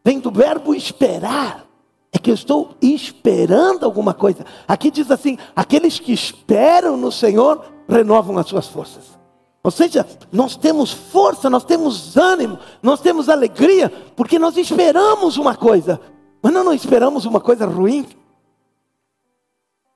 vem 0.05 0.19
do 0.19 0.31
verbo 0.31 0.75
esperar. 0.75 1.67
É 2.13 2.19
que 2.19 2.31
eu 2.31 2.35
estou 2.35 2.75
esperando 2.83 3.85
alguma 3.85 4.13
coisa. 4.13 4.45
Aqui 4.67 4.91
diz 4.91 5.11
assim: 5.11 5.39
aqueles 5.55 6.01
que 6.01 6.13
esperam 6.13 6.97
no 6.97 7.13
Senhor 7.13 7.65
renovam 7.89 8.37
as 8.39 8.47
suas 8.47 8.67
forças. 8.67 9.21
Ou 9.63 9.71
seja, 9.71 10.07
nós 10.33 10.57
temos 10.57 10.91
força, 10.91 11.51
nós 11.51 11.65
temos 11.65 12.17
ânimo, 12.17 12.59
nós 12.83 13.01
temos 13.01 13.29
alegria, 13.29 13.93
porque 14.17 14.39
nós 14.39 14.57
esperamos 14.57 15.37
uma 15.37 15.55
coisa, 15.55 16.01
mas 16.43 16.53
não, 16.53 16.65
não 16.65 16.73
esperamos 16.73 17.25
uma 17.25 17.41
coisa 17.41 17.67
ruim. 17.67 18.07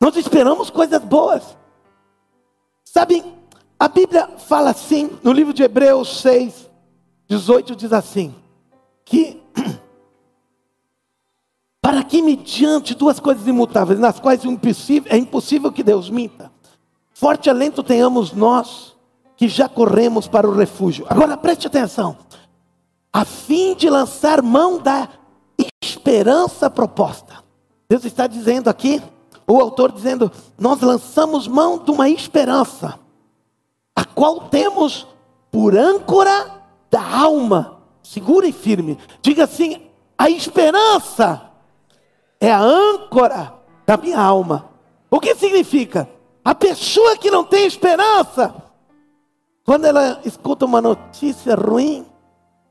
Nós 0.01 0.17
esperamos 0.17 0.71
coisas 0.71 1.03
boas. 1.03 1.57
Sabe, 2.85 3.25
a 3.79 3.89
Bíblia 3.89 4.29
fala 4.39 4.71
assim, 4.71 5.19
no 5.23 5.33
livro 5.33 5.53
de 5.53 5.63
Hebreus 5.63 6.21
6, 6.21 6.71
18, 7.29 7.75
diz 7.75 7.93
assim: 7.93 8.35
que 9.05 9.43
para 11.81 12.03
que 12.05 12.23
mediante 12.23 12.95
duas 12.95 13.19
coisas 13.21 13.47
imutáveis, 13.47 13.99
nas 13.99 14.21
quais 14.21 14.43
é 15.07 15.17
impossível 15.17 15.73
que 15.73 15.83
Deus 15.83 16.09
minta, 16.11 16.53
forte 17.13 17.51
alento 17.51 17.83
tenhamos 17.83 18.33
nós 18.33 18.95
que 19.37 19.49
já 19.49 19.69
corremos 19.69 20.27
para 20.27 20.49
o 20.49 20.55
refúgio. 20.55 21.07
Agora 21.09 21.37
preste 21.37 21.67
atenção. 21.67 22.17
A 23.13 23.25
fim 23.25 23.75
de 23.75 23.89
lançar 23.89 24.43
mão 24.43 24.79
da 24.79 25.09
esperança 26.05 26.69
proposta. 26.69 27.43
Deus 27.89 28.05
está 28.05 28.27
dizendo 28.27 28.69
aqui, 28.69 29.03
o 29.47 29.59
autor 29.59 29.91
dizendo: 29.91 30.31
Nós 30.59 30.81
lançamos 30.83 31.49
mão 31.49 31.79
de 31.79 31.91
uma 31.91 32.11
esperança, 32.11 32.99
a 33.97 34.05
qual 34.05 34.49
temos 34.49 35.07
por 35.51 35.75
âncora 35.75 36.63
da 36.91 37.03
alma, 37.03 37.79
segura 38.03 38.47
e 38.47 38.53
firme. 38.53 38.99
Diga 39.23 39.45
assim: 39.45 39.81
a 40.19 40.29
esperança 40.29 41.51
é 42.39 42.53
a 42.53 42.61
âncora 42.61 43.55
da 43.87 43.97
minha 43.97 44.21
alma. 44.21 44.69
O 45.11 45.19
que 45.19 45.35
significa? 45.35 46.07
A 46.45 46.55
pessoa 46.55 47.17
que 47.17 47.31
não 47.31 47.45
tem 47.45 47.67
esperança, 47.67 48.55
quando 49.65 49.87
ela 49.87 50.21
escuta 50.23 50.67
uma 50.67 50.83
notícia 50.83 51.55
ruim, 51.55 52.05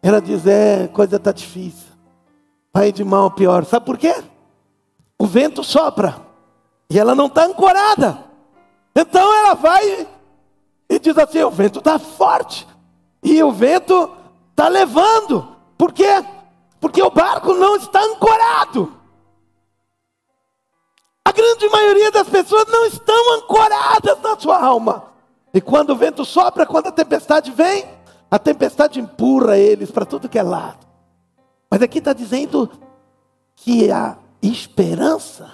ela 0.03 0.21
diz: 0.21 0.45
é, 0.45 0.87
coisa 0.87 1.15
está 1.15 1.31
difícil. 1.31 1.92
Vai 2.73 2.91
de 2.91 3.03
mal 3.03 3.27
a 3.27 3.31
pior. 3.31 3.63
Sabe 3.65 3.85
por 3.85 3.97
quê? 3.97 4.15
O 5.19 5.27
vento 5.27 5.63
sopra 5.63 6.19
e 6.89 6.97
ela 6.97 7.13
não 7.13 7.27
está 7.27 7.45
ancorada. 7.45 8.23
Então 8.95 9.31
ela 9.33 9.53
vai 9.53 10.07
e 10.89 10.99
diz 10.99 11.17
assim: 11.17 11.43
o 11.43 11.51
vento 11.51 11.79
está 11.79 11.99
forte 11.99 12.67
e 13.21 13.41
o 13.43 13.51
vento 13.51 14.11
está 14.49 14.67
levando. 14.67 15.47
Por 15.77 15.93
quê? 15.93 16.25
Porque 16.79 17.01
o 17.01 17.09
barco 17.09 17.53
não 17.53 17.75
está 17.75 18.03
ancorado. 18.03 18.91
A 21.25 21.31
grande 21.31 21.69
maioria 21.69 22.11
das 22.11 22.27
pessoas 22.27 22.65
não 22.67 22.85
estão 22.85 23.35
ancoradas 23.35 24.21
na 24.21 24.37
sua 24.37 24.61
alma. 24.61 25.05
E 25.53 25.61
quando 25.61 25.91
o 25.91 25.95
vento 25.95 26.25
sopra, 26.25 26.65
quando 26.65 26.87
a 26.87 26.91
tempestade 26.91 27.51
vem, 27.51 27.85
a 28.29 28.37
tempestade 28.37 28.99
empurra 28.99 29.57
eles 29.57 29.89
para 29.89 30.05
tudo 30.05 30.27
que 30.27 30.37
é 30.37 30.43
lado. 30.43 30.82
Mas 31.73 31.81
aqui 31.81 31.97
está 31.97 32.13
dizendo 32.13 32.69
que 33.55 33.89
a 33.89 34.15
esperança 34.43 35.51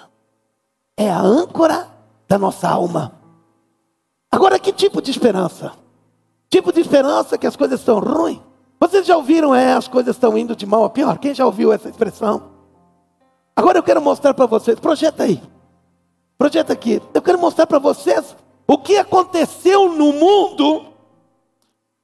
é 0.98 1.10
a 1.10 1.22
âncora 1.22 1.88
da 2.28 2.38
nossa 2.38 2.68
alma. 2.68 3.14
Agora, 4.30 4.60
que 4.60 4.74
tipo 4.74 5.02
de 5.02 5.12
esperança? 5.12 5.72
Tipo 6.50 6.74
de 6.74 6.82
esperança 6.82 7.38
que 7.38 7.48
as 7.48 7.56
coisas 7.56 7.80
estão 7.80 8.02
ruins. 8.02 8.42
Vocês 8.82 9.06
já 9.06 9.16
ouviram, 9.16 9.56
é, 9.56 9.72
as 9.72 9.88
coisas 9.88 10.14
estão 10.14 10.38
indo 10.38 10.58
de 10.58 10.66
mal 10.66 10.84
a 10.84 10.90
pior? 10.90 11.18
Quem 11.20 11.34
já 11.34 11.46
ouviu 11.46 11.72
essa 11.72 11.88
expressão? 11.88 12.52
Agora 13.56 13.80
eu 13.80 13.84
quero 13.84 14.02
mostrar 14.02 14.34
para 14.34 14.46
vocês, 14.46 14.78
projeta 14.78 15.24
aí. 15.24 15.42
Projeta 16.38 16.74
aqui. 16.74 17.02
Eu 17.14 17.22
quero 17.22 17.40
mostrar 17.40 17.66
para 17.66 17.80
vocês 17.80 18.36
o 18.68 18.78
que 18.78 18.98
aconteceu 18.98 19.88
no 19.94 20.12
mundo 20.12 20.86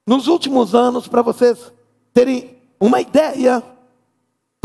nos 0.08 0.28
últimos 0.28 0.74
anos, 0.74 1.06
para 1.06 1.22
vocês 1.22 1.70
terem 2.14 2.56
uma 2.80 3.02
ideia, 3.02 3.62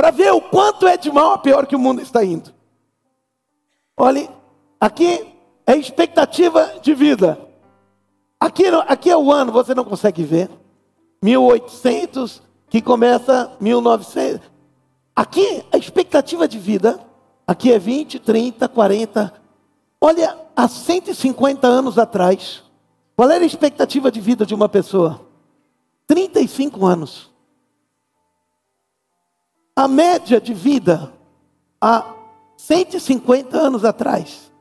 para 0.00 0.10
ver 0.10 0.32
o 0.32 0.40
quanto 0.40 0.88
é 0.88 0.96
de 0.96 1.12
mal 1.12 1.32
a 1.32 1.38
pior 1.38 1.66
que 1.66 1.76
o 1.76 1.78
mundo 1.78 2.00
está 2.00 2.24
indo. 2.24 2.54
Olhe, 3.94 4.30
aqui 4.80 5.26
é 5.66 5.76
expectativa 5.76 6.80
de 6.80 6.94
vida. 6.94 7.38
Aqui, 8.40 8.64
aqui 8.88 9.10
é 9.10 9.16
o 9.18 9.30
ano, 9.30 9.52
você 9.52 9.74
não 9.74 9.84
consegue 9.84 10.24
ver. 10.24 10.48
1800, 11.22 12.40
que 12.70 12.80
começa 12.80 13.54
1900. 13.60 14.40
Aqui 15.14 15.66
a 15.70 15.76
expectativa 15.76 16.48
de 16.48 16.58
vida, 16.58 16.98
aqui 17.46 17.70
é 17.70 17.78
20, 17.78 18.20
30, 18.20 18.68
40. 18.70 19.34
Olha, 20.00 20.34
há 20.56 20.66
150 20.66 21.66
anos 21.66 21.98
atrás, 21.98 22.62
qual 23.14 23.30
era 23.30 23.44
a 23.44 23.46
expectativa 23.46 24.10
de 24.10 24.18
vida 24.18 24.46
de 24.46 24.54
uma 24.54 24.66
pessoa? 24.66 25.20
35 26.06 26.86
anos. 26.86 27.29
A 29.80 29.88
média 29.88 30.38
de 30.38 30.52
vida 30.52 31.10
há 31.80 32.14
150 32.58 33.56
anos 33.56 33.82
atrás 33.82 34.52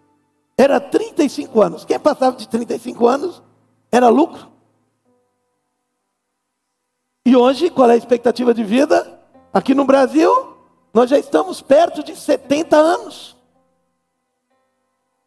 era 0.58 0.80
35 0.80 1.62
anos. 1.62 1.84
Quem 1.84 2.00
passava 2.00 2.38
de 2.38 2.48
35 2.48 3.06
anos 3.06 3.44
era 3.92 4.08
lucro. 4.08 4.50
E 7.26 7.36
hoje, 7.36 7.70
qual 7.70 7.90
é 7.90 7.96
a 7.96 7.98
expectativa 7.98 8.54
de 8.54 8.64
vida? 8.64 9.20
Aqui 9.54 9.76
no 9.76 9.84
Brasil, 9.84 10.56
nós 10.94 11.10
já 11.10 11.20
estamos 11.20 11.62
perto 11.62 12.02
de 12.02 12.16
70 12.16 12.78
anos. 12.78 13.36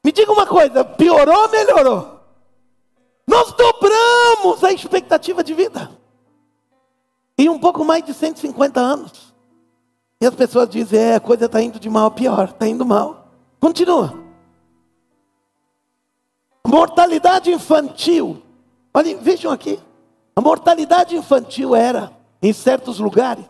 Me 0.03 0.11
diga 0.11 0.33
uma 0.33 0.47
coisa: 0.47 0.87
piorou 0.87 1.37
ou 1.37 1.51
melhorou? 1.51 2.19
Nós 3.27 3.53
dobramos 3.53 4.65
a 4.65 4.73
expectativa 4.73 5.45
de 5.45 5.53
vida. 5.53 5.91
Em 7.37 7.51
um 7.51 7.59
pouco 7.59 7.85
mais 7.85 8.03
de 8.03 8.15
150 8.15 8.81
anos. 8.81 9.32
E 10.23 10.27
as 10.27 10.35
pessoas 10.35 10.71
dizem: 10.71 10.99
é, 10.99 11.17
a 11.17 11.21
coisa 11.21 11.45
está 11.45 11.61
indo 11.61 11.79
de 11.79 11.91
mal 11.91 12.07
a 12.07 12.11
pior, 12.11 12.49
está 12.49 12.67
indo 12.67 12.87
mal. 12.87 13.29
Continua. 13.61 14.19
Mortalidade 16.67 17.51
infantil. 17.51 18.43
Olhem, 18.95 19.19
vejam 19.19 19.53
aqui. 19.53 19.79
A 20.35 20.41
mortalidade 20.41 21.15
infantil 21.15 21.75
era, 21.75 22.11
em 22.41 22.55
certos 22.55 22.99
lugares, 22.99 23.45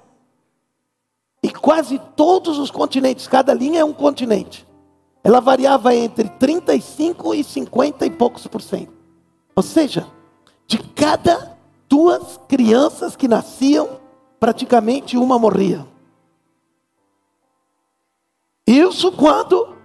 e 1.40 1.48
quase 1.50 2.00
todos 2.16 2.58
os 2.58 2.72
continentes, 2.72 3.28
cada 3.28 3.54
linha 3.54 3.80
é 3.80 3.84
um 3.84 3.92
continente 3.92 4.66
ela 5.24 5.40
variava 5.40 5.94
entre 5.94 6.28
35 6.28 7.34
e 7.34 7.44
50 7.44 8.06
e 8.06 8.10
poucos 8.10 8.46
por 8.46 8.60
cento. 8.60 8.92
Ou 9.54 9.62
seja, 9.62 10.06
de 10.66 10.78
cada 10.78 11.56
duas 11.88 12.40
crianças 12.48 13.14
que 13.14 13.28
nasciam, 13.28 14.00
praticamente 14.40 15.16
uma 15.16 15.38
morria. 15.38 15.86
Isso 18.66 19.12
quando 19.12 19.76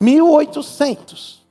1800, 0.00 1.46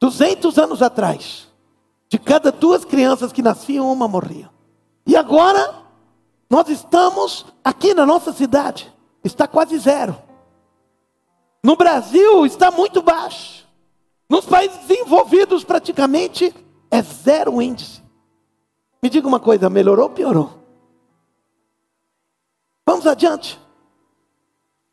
200 0.00 0.58
anos 0.58 0.82
atrás, 0.82 1.48
de 2.08 2.18
cada 2.18 2.50
duas 2.52 2.84
crianças 2.84 3.32
que 3.32 3.42
nasciam, 3.42 3.92
uma 3.92 4.08
morria. 4.08 4.50
E 5.06 5.16
agora, 5.16 5.82
nós 6.48 6.68
estamos 6.68 7.46
aqui 7.64 7.94
na 7.94 8.06
nossa 8.06 8.32
cidade 8.32 8.94
está 9.24 9.48
quase 9.48 9.78
zero. 9.78 10.16
No 11.62 11.76
Brasil 11.76 12.44
está 12.44 12.70
muito 12.70 13.00
baixo. 13.00 13.66
Nos 14.28 14.44
países 14.44 14.78
desenvolvidos 14.86 15.64
praticamente 15.64 16.54
é 16.90 17.02
zero 17.02 17.60
índice. 17.60 18.02
Me 19.02 19.08
diga 19.08 19.26
uma 19.26 19.40
coisa, 19.40 19.70
melhorou 19.70 20.04
ou 20.04 20.10
piorou? 20.10 20.63
Vamos 22.86 23.06
adiante. 23.06 23.60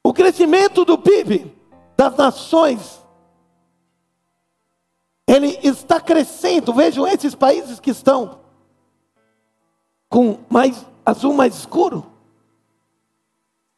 O 0.03 0.13
crescimento 0.13 0.83
do 0.83 0.97
PIB 0.97 1.55
das 1.95 2.15
nações 2.15 3.01
ele 5.27 5.59
está 5.63 5.99
crescendo. 5.99 6.73
Vejam 6.73 7.07
esses 7.07 7.35
países 7.35 7.79
que 7.79 7.91
estão 7.91 8.39
com 10.09 10.39
mais 10.49 10.85
azul 11.05 11.33
mais 11.33 11.55
escuro 11.55 12.11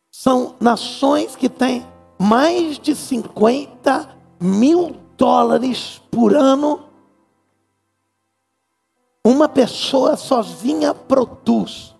são 0.09 0.55
nações 0.59 1.35
que 1.35 1.49
têm 1.49 1.85
mais 2.19 2.79
de 2.79 2.95
50 2.95 4.15
mil 4.39 4.95
dólares 5.17 6.01
por 6.09 6.35
ano. 6.35 6.87
Uma 9.25 9.49
pessoa 9.49 10.15
sozinha 10.15 10.93
produz 10.93 11.92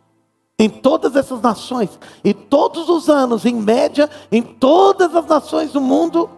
em 0.58 0.70
todas 0.70 1.16
essas 1.16 1.42
nações. 1.42 2.00
E 2.24 2.34
todos 2.34 2.90
os 2.90 3.10
anos, 3.10 3.46
em 3.46 3.56
média, 3.56 4.10
em 4.32 4.42
todas 4.42 5.16
as 5.16 5.26
nações 5.26 5.72
do 5.72 5.82
mundo, 5.82 6.30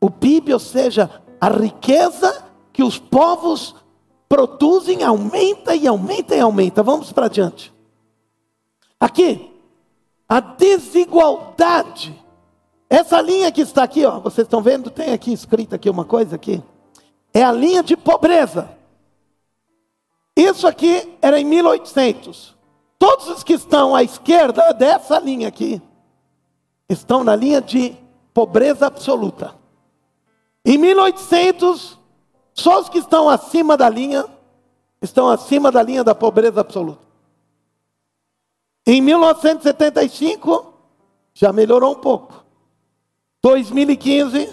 o 0.00 0.10
PIB, 0.10 0.52
ou 0.52 0.58
seja, 0.58 1.10
a 1.40 1.48
riqueza 1.48 2.44
que 2.72 2.82
os 2.82 2.98
povos 2.98 3.74
produzem 4.28 5.02
aumenta 5.02 5.74
e 5.74 5.86
aumenta 5.86 6.34
e 6.34 6.40
aumenta. 6.40 6.82
Vamos 6.82 7.12
para 7.12 7.26
adiante. 7.26 7.72
Aqui, 8.98 9.50
a 10.28 10.40
desigualdade. 10.40 12.18
Essa 12.88 13.20
linha 13.20 13.52
que 13.52 13.60
está 13.60 13.82
aqui, 13.82 14.04
ó, 14.04 14.18
vocês 14.20 14.46
estão 14.46 14.62
vendo? 14.62 14.90
Tem 14.90 15.12
aqui 15.12 15.32
escrita 15.32 15.76
aqui 15.76 15.88
uma 15.88 16.04
coisa 16.04 16.36
aqui. 16.36 16.62
É 17.32 17.42
a 17.42 17.52
linha 17.52 17.82
de 17.82 17.96
pobreza. 17.96 18.70
Isso 20.36 20.66
aqui 20.66 21.16
era 21.20 21.38
em 21.38 21.44
1800. 21.44 22.59
Todos 23.00 23.28
os 23.28 23.42
que 23.42 23.54
estão 23.54 23.96
à 23.96 24.02
esquerda 24.02 24.74
dessa 24.74 25.18
linha 25.18 25.48
aqui 25.48 25.80
estão 26.86 27.24
na 27.24 27.34
linha 27.34 27.58
de 27.58 27.96
pobreza 28.34 28.86
absoluta. 28.86 29.54
Em 30.62 30.76
1800, 30.76 31.98
só 32.52 32.78
os 32.78 32.90
que 32.90 32.98
estão 32.98 33.30
acima 33.30 33.74
da 33.74 33.88
linha 33.88 34.26
estão 35.00 35.30
acima 35.30 35.72
da 35.72 35.82
linha 35.82 36.04
da 36.04 36.14
pobreza 36.14 36.60
absoluta. 36.60 37.00
Em 38.86 39.00
1975, 39.00 40.74
já 41.32 41.54
melhorou 41.54 41.92
um 41.92 42.00
pouco. 42.00 42.44
2015. 43.40 44.52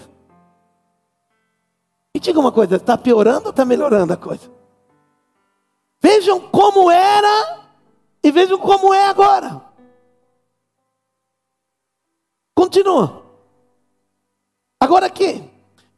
E 2.15 2.19
diga 2.21 2.39
uma 2.39 2.53
coisa: 2.53 2.77
está 2.77 2.97
piorando 2.97 3.47
ou 3.47 3.49
está 3.49 3.65
melhorando 3.65 4.13
a 4.13 4.17
coisa? 4.17 4.49
Vejam 5.99 6.39
como 6.39 6.89
era 6.89 7.66
e 8.27 8.31
vejam 8.31 8.57
como 8.57 8.93
é 8.93 9.07
agora. 9.07 9.61
Continua. 12.53 13.23
Agora 14.81 15.05
aqui, 15.05 15.49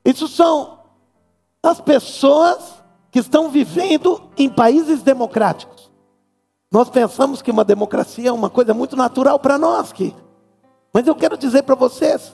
isso 0.06 0.28
são 0.28 0.80
as 1.64 1.82
pessoas 1.82 2.84
que 3.10 3.18
estão 3.18 3.50
vivendo 3.50 4.30
em 4.38 4.48
países 4.48 5.02
democráticos. 5.02 5.92
Nós 6.72 6.88
pensamos 6.88 7.42
que 7.42 7.50
uma 7.50 7.66
democracia 7.66 8.30
é 8.30 8.32
uma 8.32 8.50
coisa 8.50 8.76
muito 8.76 8.96
natural 8.96 9.40
para 9.40 9.58
nós 9.58 9.90
aqui. 9.90 10.16
Mas 10.94 11.08
eu 11.08 11.16
quero 11.16 11.36
dizer 11.36 11.64
para 11.64 11.74
vocês 11.74 12.32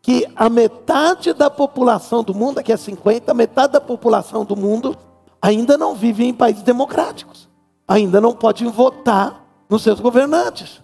que 0.00 0.28
a 0.36 0.48
metade 0.48 1.32
da 1.32 1.50
população 1.50 2.22
do 2.22 2.32
mundo, 2.32 2.58
aqui 2.58 2.72
é 2.72 2.76
50, 2.76 3.32
a 3.32 3.34
metade 3.34 3.72
da 3.72 3.80
população 3.80 4.44
do 4.44 4.54
mundo 4.54 4.96
ainda 5.42 5.76
não 5.76 5.92
vive 5.92 6.24
em 6.24 6.32
países 6.32 6.62
democráticos 6.62 7.52
ainda 7.86 8.20
não 8.20 8.34
pode 8.34 8.64
votar 8.66 9.44
nos 9.68 9.82
seus 9.82 10.00
governantes. 10.00 10.80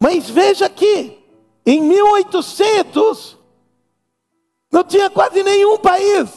Mas 0.00 0.28
veja 0.30 0.66
aqui, 0.66 1.18
em 1.66 1.80
1800, 1.82 3.36
não 4.70 4.84
tinha 4.84 5.10
quase 5.10 5.42
nenhum 5.42 5.78
país. 5.78 6.30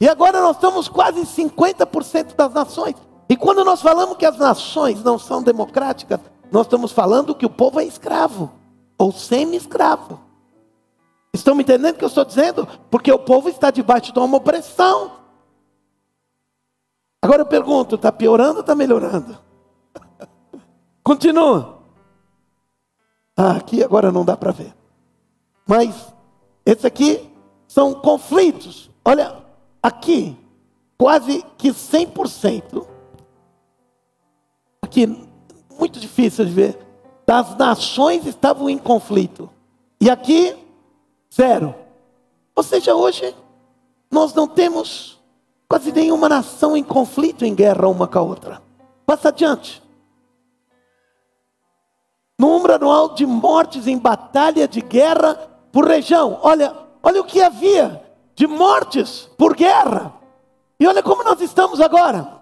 E 0.00 0.08
agora 0.08 0.40
nós 0.40 0.56
estamos 0.56 0.88
quase 0.88 1.20
50% 1.22 2.34
das 2.34 2.52
nações. 2.52 2.94
E 3.28 3.36
quando 3.36 3.64
nós 3.64 3.80
falamos 3.80 4.16
que 4.16 4.26
as 4.26 4.36
nações 4.36 5.02
não 5.02 5.18
são 5.18 5.42
democráticas, 5.42 6.20
nós 6.50 6.66
estamos 6.66 6.92
falando 6.92 7.34
que 7.34 7.46
o 7.46 7.50
povo 7.50 7.80
é 7.80 7.84
escravo 7.84 8.52
ou 8.98 9.12
semi-escravo. 9.12 10.20
Estão 11.32 11.54
me 11.54 11.62
entendendo 11.62 11.94
o 11.94 11.98
que 11.98 12.04
eu 12.04 12.08
estou 12.08 12.24
dizendo? 12.24 12.68
Porque 12.90 13.10
o 13.10 13.18
povo 13.18 13.48
está 13.48 13.70
debaixo 13.70 14.12
de 14.12 14.18
uma 14.18 14.36
opressão. 14.36 15.12
Agora 17.24 17.40
eu 17.40 17.46
pergunto: 17.46 17.94
está 17.94 18.12
piorando 18.12 18.56
ou 18.56 18.60
está 18.60 18.74
melhorando? 18.74 19.38
Continua. 21.02 21.78
Ah, 23.34 23.52
aqui 23.52 23.82
agora 23.82 24.12
não 24.12 24.26
dá 24.26 24.36
para 24.36 24.52
ver. 24.52 24.74
Mas 25.66 26.12
esse 26.66 26.86
aqui 26.86 27.26
são 27.66 27.94
conflitos. 27.94 28.90
Olha, 29.02 29.42
aqui, 29.82 30.36
quase 30.98 31.42
que 31.56 31.70
100%. 31.70 32.86
Aqui, 34.82 35.06
muito 35.78 35.98
difícil 35.98 36.44
de 36.44 36.52
ver. 36.52 36.78
Das 37.26 37.56
nações 37.56 38.26
estavam 38.26 38.68
em 38.68 38.76
conflito. 38.76 39.48
E 39.98 40.10
aqui, 40.10 40.54
zero. 41.34 41.74
Ou 42.54 42.62
seja, 42.62 42.94
hoje, 42.94 43.34
nós 44.10 44.34
não 44.34 44.46
temos 44.46 45.13
Quase 45.74 45.90
nenhuma 45.90 46.28
nação 46.28 46.76
em 46.76 46.84
conflito, 46.84 47.44
em 47.44 47.52
guerra 47.52 47.88
uma 47.88 48.06
com 48.06 48.16
a 48.20 48.22
outra. 48.22 48.62
Passa 49.04 49.30
adiante. 49.30 49.82
Número 52.38 52.74
anual 52.74 53.12
de 53.12 53.26
mortes 53.26 53.88
em 53.88 53.98
batalha 53.98 54.68
de 54.68 54.80
guerra 54.80 55.34
por 55.72 55.84
região. 55.84 56.38
Olha, 56.42 56.72
olha 57.02 57.20
o 57.20 57.24
que 57.24 57.42
havia 57.42 58.00
de 58.36 58.46
mortes 58.46 59.28
por 59.36 59.56
guerra. 59.56 60.14
E 60.78 60.86
olha 60.86 61.02
como 61.02 61.24
nós 61.24 61.40
estamos 61.40 61.80
agora. 61.80 62.40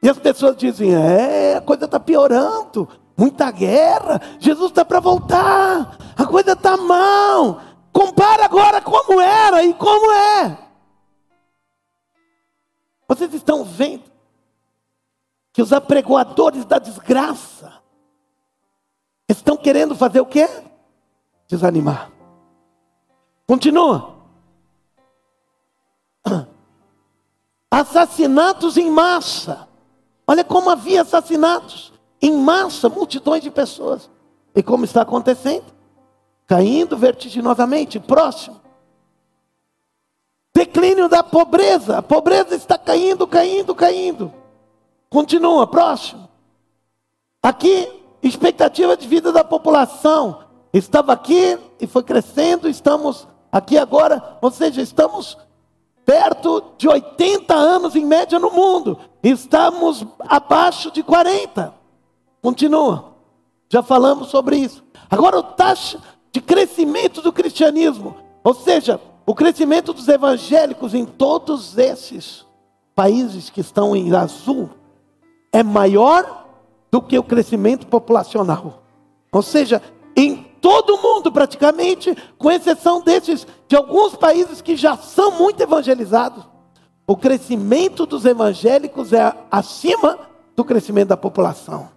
E 0.00 0.08
as 0.08 0.20
pessoas 0.20 0.56
dizem: 0.56 0.94
é, 0.94 1.56
a 1.56 1.60
coisa 1.60 1.86
está 1.86 1.98
piorando, 1.98 2.88
muita 3.16 3.50
guerra, 3.50 4.20
Jesus 4.38 4.70
está 4.70 4.84
para 4.84 5.00
voltar, 5.00 5.98
a 6.16 6.26
coisa 6.26 6.52
está 6.52 6.76
mal. 6.76 7.60
Compara 7.92 8.44
agora 8.44 8.80
como 8.80 9.20
era 9.20 9.64
e 9.64 9.74
como 9.74 10.12
é. 10.12 10.71
Vocês 13.12 13.34
estão 13.34 13.62
vendo 13.62 14.04
que 15.52 15.60
os 15.60 15.70
apregoadores 15.70 16.64
da 16.64 16.78
desgraça 16.78 17.74
estão 19.28 19.54
querendo 19.54 19.94
fazer 19.94 20.22
o 20.22 20.24
quê? 20.24 20.48
Desanimar. 21.46 22.10
Continua. 23.46 24.16
Assassinatos 27.70 28.78
em 28.78 28.90
massa. 28.90 29.68
Olha 30.26 30.42
como 30.42 30.70
havia 30.70 31.02
assassinatos 31.02 31.92
em 32.18 32.34
massa, 32.34 32.88
multidões 32.88 33.42
de 33.42 33.50
pessoas. 33.50 34.10
E 34.54 34.62
como 34.62 34.86
está 34.86 35.02
acontecendo? 35.02 35.66
Caindo 36.46 36.96
vertiginosamente, 36.96 38.00
próximo. 38.00 38.61
Declínio 40.54 41.08
da 41.08 41.22
pobreza. 41.22 41.98
A 41.98 42.02
pobreza 42.02 42.54
está 42.54 42.76
caindo, 42.76 43.26
caindo, 43.26 43.74
caindo. 43.74 44.32
Continua, 45.08 45.66
próximo. 45.66 46.28
Aqui, 47.42 47.88
expectativa 48.22 48.96
de 48.96 49.08
vida 49.08 49.32
da 49.32 49.42
população. 49.42 50.44
Estava 50.72 51.12
aqui 51.12 51.58
e 51.80 51.86
foi 51.86 52.02
crescendo, 52.02 52.68
estamos 52.68 53.26
aqui 53.50 53.76
agora, 53.76 54.38
ou 54.40 54.50
seja, 54.50 54.80
estamos 54.80 55.36
perto 56.04 56.72
de 56.78 56.88
80 56.88 57.54
anos 57.54 57.94
em 57.94 58.04
média 58.04 58.38
no 58.38 58.50
mundo. 58.50 58.98
Estamos 59.22 60.04
abaixo 60.20 60.90
de 60.90 61.02
40. 61.02 61.74
Continua. 62.40 63.12
Já 63.68 63.82
falamos 63.82 64.28
sobre 64.28 64.56
isso. 64.56 64.82
Agora, 65.10 65.38
o 65.38 65.42
taxa 65.42 66.00
de 66.32 66.40
crescimento 66.40 67.20
do 67.20 67.32
cristianismo, 67.32 68.16
ou 68.42 68.54
seja, 68.54 69.00
o 69.24 69.34
crescimento 69.34 69.92
dos 69.92 70.08
evangélicos 70.08 70.94
em 70.94 71.04
todos 71.04 71.78
esses 71.78 72.46
países 72.94 73.50
que 73.50 73.60
estão 73.60 73.94
em 73.94 74.14
azul 74.14 74.70
é 75.52 75.62
maior 75.62 76.46
do 76.90 77.00
que 77.00 77.18
o 77.18 77.22
crescimento 77.22 77.86
populacional. 77.86 78.82
Ou 79.30 79.42
seja, 79.42 79.80
em 80.16 80.42
todo 80.60 80.98
mundo 80.98 81.30
praticamente, 81.30 82.14
com 82.38 82.50
exceção 82.50 83.00
desses 83.00 83.46
de 83.66 83.76
alguns 83.76 84.14
países 84.14 84.60
que 84.60 84.76
já 84.76 84.96
são 84.96 85.32
muito 85.32 85.60
evangelizados, 85.62 86.44
o 87.06 87.16
crescimento 87.16 88.06
dos 88.06 88.24
evangélicos 88.24 89.12
é 89.12 89.34
acima 89.50 90.18
do 90.54 90.64
crescimento 90.64 91.08
da 91.08 91.16
população. 91.16 91.90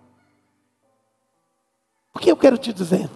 O 2.14 2.20
que 2.20 2.32
eu 2.32 2.38
quero 2.38 2.58
te 2.58 2.72
dizer? 2.72 3.10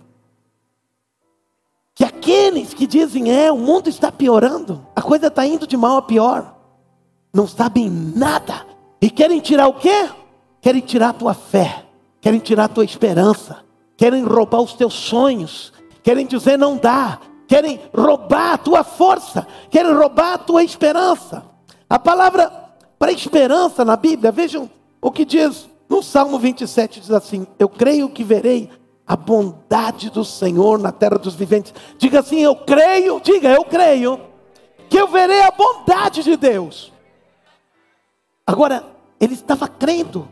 Que 2.20 2.32
aqueles 2.32 2.74
que 2.74 2.86
dizem, 2.86 3.32
é, 3.32 3.52
o 3.52 3.58
mundo 3.58 3.90
está 3.90 4.12
piorando, 4.12 4.86
a 4.96 5.02
coisa 5.02 5.28
está 5.28 5.46
indo 5.46 5.66
de 5.66 5.76
mal 5.76 5.98
a 5.98 6.02
pior, 6.02 6.56
não 7.34 7.48
sabem 7.48 7.90
nada 7.90 8.66
e 9.02 9.10
querem 9.10 9.40
tirar 9.40 9.68
o 9.68 9.74
quê? 9.74 10.10
Querem 10.62 10.82
tirar 10.82 11.10
a 11.10 11.14
tua 11.14 11.34
fé, 11.34 11.86
querem 12.20 12.40
tirar 12.40 12.66
a 12.66 12.70
tua 12.70 12.84
esperança, 12.84 13.64
querem 13.96 14.24
roubar 14.24 14.62
os 14.62 14.74
teus 14.74 14.94
sonhos, 14.94 15.72
querem 16.04 16.26
dizer 16.26 16.58
não 16.58 16.78
dá, 16.78 17.20
querem 17.48 17.80
roubar 17.96 18.54
a 18.54 18.58
tua 18.58 18.84
força, 18.84 19.48
querem 19.70 19.94
roubar 19.94 20.34
a 20.34 20.38
tua 20.38 20.64
esperança. 20.64 21.44
A 21.90 21.98
palavra 21.98 22.52
para 22.98 23.12
esperança 23.12 23.86
na 23.86 23.96
Bíblia, 23.96 24.32
vejam 24.32 24.70
o 25.02 25.10
que 25.10 25.24
diz 25.24 25.70
no 25.90 26.04
Salmo 26.04 26.38
27, 26.38 27.00
diz 27.00 27.12
assim: 27.12 27.48
Eu 27.58 27.70
creio 27.70 28.10
que 28.10 28.24
verei 28.24 28.70
a 29.10 29.16
bondade 29.16 30.12
do 30.12 30.24
Senhor 30.24 30.78
na 30.78 30.92
terra 30.92 31.18
dos 31.18 31.34
viventes. 31.34 31.74
Diga 31.98 32.20
assim: 32.20 32.42
Eu 32.42 32.56
creio, 32.56 33.20
diga, 33.20 33.50
eu 33.50 33.66
creio, 33.66 34.22
que 34.88 35.00
eu 35.00 35.08
verei 35.08 35.42
a 35.42 35.50
bondade 35.50 36.22
de 36.22 36.38
Deus. 36.38 36.94
Agora, 38.46 38.86
ele 39.20 39.34
estava 39.34 39.68
crendo 39.68 40.28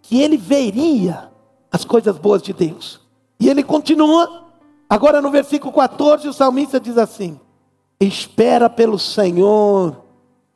que 0.00 0.22
ele 0.22 0.38
veria 0.38 1.30
as 1.70 1.84
coisas 1.84 2.16
boas 2.16 2.40
de 2.40 2.54
Deus. 2.54 3.02
E 3.38 3.50
ele 3.50 3.62
continua, 3.62 4.46
agora 4.88 5.20
no 5.20 5.30
versículo 5.30 5.70
14, 5.70 6.26
o 6.26 6.32
salmista 6.32 6.80
diz 6.80 6.96
assim: 6.96 7.38
Espera 8.00 8.70
pelo 8.70 8.98
Senhor 8.98 10.02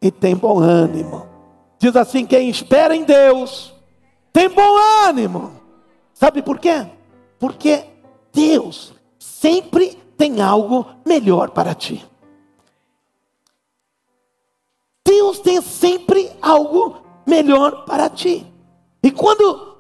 e 0.01 0.11
tem 0.11 0.35
bom 0.35 0.61
ânimo. 0.61 1.27
Diz 1.79 1.95
assim: 1.95 2.25
quem 2.25 2.49
espera 2.49 2.97
em 2.97 3.05
Deus 3.05 3.75
tem 4.33 4.49
bom 4.49 4.79
ânimo. 5.05 5.53
Sabe 6.15 6.41
por 6.41 6.59
quê? 6.59 6.96
Porque 7.39 7.85
Deus 8.33 8.93
sempre 9.19 9.95
tem 10.17 10.41
algo 10.41 10.87
melhor 11.05 11.51
para 11.51 11.75
ti. 11.75 12.05
Deus 15.05 15.39
tem 15.39 15.61
sempre 15.61 16.31
algo 16.43 16.97
melhor 17.27 17.85
para 17.85 18.11
ti. 18.11 18.47
E 19.03 19.11
quando 19.11 19.77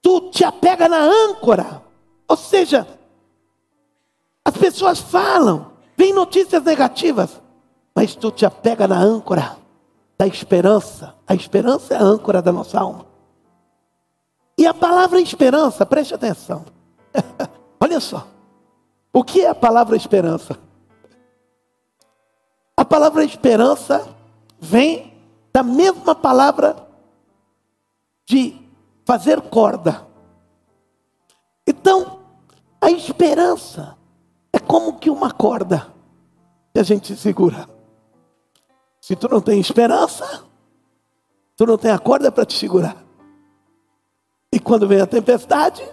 tu 0.00 0.30
te 0.30 0.44
apega 0.44 0.88
na 0.88 1.00
âncora, 1.00 1.82
ou 2.26 2.36
seja, 2.36 2.86
as 4.44 4.56
pessoas 4.56 4.98
falam, 4.98 5.72
vem 5.96 6.14
notícias 6.14 6.62
negativas, 6.62 7.40
mas 7.94 8.14
tu 8.14 8.30
te 8.30 8.46
apega 8.46 8.88
na 8.88 8.98
âncora 8.98 9.58
da 10.16 10.26
esperança. 10.26 11.14
A 11.26 11.34
esperança 11.34 11.94
é 11.94 11.96
a 11.98 12.02
âncora 12.02 12.40
da 12.40 12.50
nossa 12.50 12.80
alma. 12.80 13.07
E 14.58 14.66
a 14.66 14.74
palavra 14.74 15.20
esperança, 15.20 15.86
preste 15.86 16.12
atenção. 16.12 16.64
Olha 17.80 18.00
só. 18.00 18.26
O 19.12 19.22
que 19.22 19.42
é 19.42 19.48
a 19.48 19.54
palavra 19.54 19.96
esperança? 19.96 20.58
A 22.76 22.84
palavra 22.84 23.24
esperança 23.24 24.08
vem 24.58 25.16
da 25.52 25.62
mesma 25.62 26.12
palavra 26.12 26.76
de 28.26 28.60
fazer 29.04 29.40
corda. 29.42 30.06
Então, 31.64 32.20
a 32.80 32.90
esperança 32.90 33.96
é 34.52 34.58
como 34.58 34.98
que 34.98 35.08
uma 35.08 35.30
corda 35.30 35.86
que 36.72 36.80
a 36.80 36.82
gente 36.82 37.16
segura. 37.16 37.68
Se 39.00 39.14
tu 39.14 39.28
não 39.28 39.40
tem 39.40 39.60
esperança, 39.60 40.44
tu 41.56 41.64
não 41.64 41.78
tem 41.78 41.92
a 41.92 41.98
corda 41.98 42.30
para 42.30 42.44
te 42.44 42.58
segurar. 42.58 43.07
E 44.52 44.58
quando 44.58 44.88
vem 44.88 45.00
a 45.00 45.06
tempestade, 45.06 45.86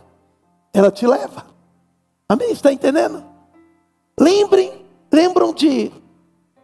ela 0.74 0.91
te 0.91 1.06
leva. 1.06 1.46
Amém? 2.28 2.52
Está 2.52 2.72
entendendo? 2.72 3.24
Lembrem, 4.20 4.86
lembram 5.12 5.54
de, 5.54 5.91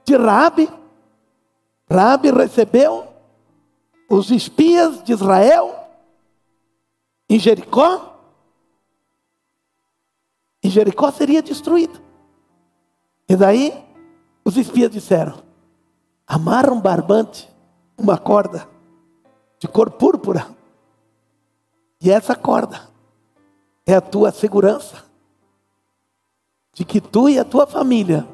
de 0.06 0.16
Rabi? 0.16 0.70
Rabi 1.90 2.32
recebeu 2.32 3.08
os 4.10 4.32
espias 4.32 5.04
de 5.04 5.12
Israel 5.12 5.88
em 7.30 7.38
Jericó. 7.38 8.20
E 10.64 10.70
Jericó 10.70 11.12
seria 11.12 11.42
destruído. 11.42 12.02
E 13.28 13.36
daí 13.36 13.74
os 14.46 14.56
espias 14.56 14.92
disseram: 14.92 15.44
amarra 16.26 16.72
um 16.72 16.80
barbante, 16.80 17.50
uma 17.98 18.18
corda 18.18 18.68
de 19.60 19.68
cor 19.68 19.92
púrpura 19.92 20.61
e 22.02 22.10
essa 22.10 22.36
corda 22.36 22.90
é 23.86 23.94
a 23.94 24.02
tua 24.02 24.32
segurança 24.32 25.04
de 26.74 26.84
que 26.84 27.00
tu 27.00 27.30
e 27.30 27.38
a 27.38 27.46
tua 27.46 27.68
família 27.68 28.28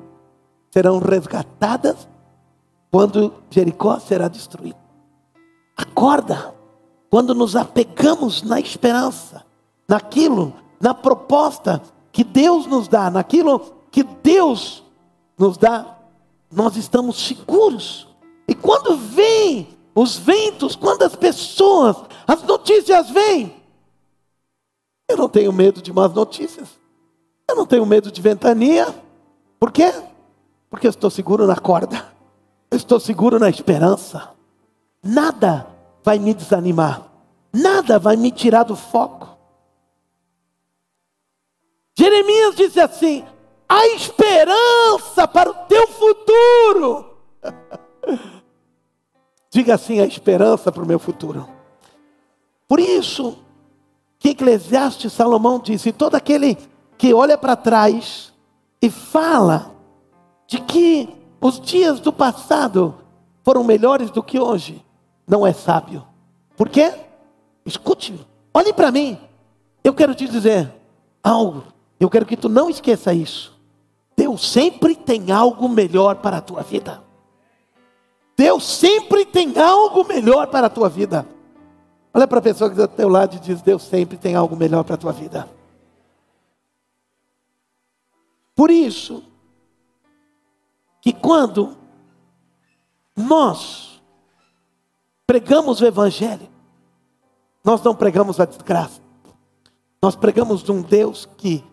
serão 0.71 0.99
resgatadas 0.99 2.08
quando 2.89 3.34
Jericó 3.49 3.99
será 3.99 4.27
destruído. 4.27 4.77
A 5.75 5.84
corda, 5.84 6.56
quando 7.10 7.36
nos 7.36 7.56
apegamos 7.56 8.41
na 8.41 8.60
esperança, 8.60 9.45
naquilo, 9.88 10.53
na 10.80 10.93
proposta 10.93 11.82
que 12.12 12.23
Deus 12.23 12.65
nos 12.67 12.88
dá, 12.88 13.10
naquilo 13.10 13.60
que 13.91 14.03
Deus 14.03 14.84
nos 15.38 15.58
dá, 15.58 15.97
nós 16.51 16.75
estamos 16.77 17.17
seguros. 17.27 18.08
E 18.47 18.56
quando 18.56 18.95
vem 18.95 19.67
os 19.93 20.17
ventos, 20.17 20.75
quando 20.75 21.03
as 21.03 21.15
pessoas, 21.15 21.97
as 22.25 22.43
notícias 22.43 23.10
vêm, 23.10 23.57
eu 25.08 25.15
não 25.15 25.30
tenho 25.30 25.54
medo 25.54 25.82
de 25.82 25.93
más 25.93 26.13
notícias. 26.13 26.67
Eu 27.50 27.56
não 27.56 27.65
tenho 27.65 27.86
medo 27.86 28.12
de 28.12 28.22
ventania. 28.22 28.93
Por 29.60 29.72
quê? 29.72 29.93
Porque 30.70 30.86
eu 30.86 30.91
estou 30.91 31.10
seguro 31.10 31.48
na 31.48 31.56
corda. 31.56 32.13
Eu 32.70 32.76
estou 32.76 33.00
seguro 33.00 33.39
na 33.39 33.50
esperança. 33.50 34.32
Nada 35.02 35.67
vai 36.04 36.20
me 36.20 36.34
desanimar. 36.34 37.10
Nada 37.54 37.98
vai 37.98 38.17
me 38.17 38.32
tirar 38.32 38.63
do 38.63 38.76
foco. 38.76 39.38
Jeremias 41.98 42.56
disse 42.56 42.80
assim: 42.80 43.26
a 43.67 43.88
esperança 43.88 45.28
para 45.28 45.50
o 45.50 45.54
teu 45.54 45.88
futuro. 45.88 47.17
Diga 49.50 49.76
assim: 49.76 50.02
a 50.02 50.06
esperança 50.06 50.70
para 50.70 50.84
o 50.84 50.88
meu 50.88 51.00
futuro. 51.00 51.48
Por 52.67 52.80
isso, 52.80 53.38
que 54.19 54.30
Eclesiastes 54.30 55.13
Salomão 55.13 55.60
disse: 55.60 55.91
todo 55.91 56.15
aquele 56.15 56.58
que 56.97 57.13
olha 57.13 57.38
para 57.38 57.56
trás 57.56 58.34
e 58.82 58.89
fala 58.89 59.71
de 60.47 60.60
que 60.62 61.10
os 61.41 61.60
dias 61.60 61.99
do 61.99 62.12
passado 62.12 62.95
foram 63.43 63.63
melhores 63.63 64.10
do 64.12 64.23
que 64.23 64.39
hoje, 64.39 64.84
não 65.27 65.45
é 65.45 65.53
sábio. 65.53 66.06
Por 66.56 66.69
quê? 66.69 66.93
Escute, 67.65 68.13
olhe 68.53 68.73
para 68.73 68.91
mim. 68.91 69.19
Eu 69.84 69.93
quero 69.93 70.15
te 70.15 70.27
dizer 70.27 70.71
algo. 71.23 71.63
Eu 71.99 72.10
quero 72.10 72.25
que 72.25 72.38
tu 72.38 72.49
não 72.49 72.69
esqueça 72.69 73.13
isso. 73.13 73.56
Deus 74.15 74.49
sempre 74.51 74.95
tem 74.95 75.32
algo 75.32 75.69
melhor 75.69 76.15
para 76.15 76.38
a 76.38 76.41
tua 76.41 76.63
vida. 76.63 77.03
Deus 78.36 78.65
sempre 78.65 79.25
tem 79.25 79.58
algo 79.58 80.03
melhor 80.06 80.47
para 80.47 80.67
a 80.67 80.69
tua 80.69 80.89
vida. 80.89 81.27
Olha 82.17 82.27
para 82.27 82.39
a 82.39 82.41
pessoa 82.41 82.67
que 82.67 82.75
está 82.75 82.88
do 82.88 82.95
teu 82.95 83.08
lado 83.08 83.36
e 83.36 83.39
diz: 83.39 83.62
Deus 83.62 83.84
sempre 83.84 84.17
tem 84.17 84.34
algo 84.34 84.56
melhor 84.56 84.84
para 84.84 84.95
a 84.95 84.97
tua 84.97 85.12
vida. 85.12 85.47
Por 88.56 88.71
isso, 88.71 89.23
que 90.99 91.13
quando 91.13 91.77
nós 93.15 94.01
pregamos 95.27 95.80
o 95.80 95.86
Evangelho, 95.86 96.49
nós 97.63 97.84
não 97.84 97.95
pregamos 97.95 98.39
a 98.39 98.45
desgraça, 98.45 98.99
nós 100.01 100.15
pregamos 100.15 100.63
de 100.63 100.71
um 100.71 100.82
Deus 100.82 101.30
que 101.38 101.63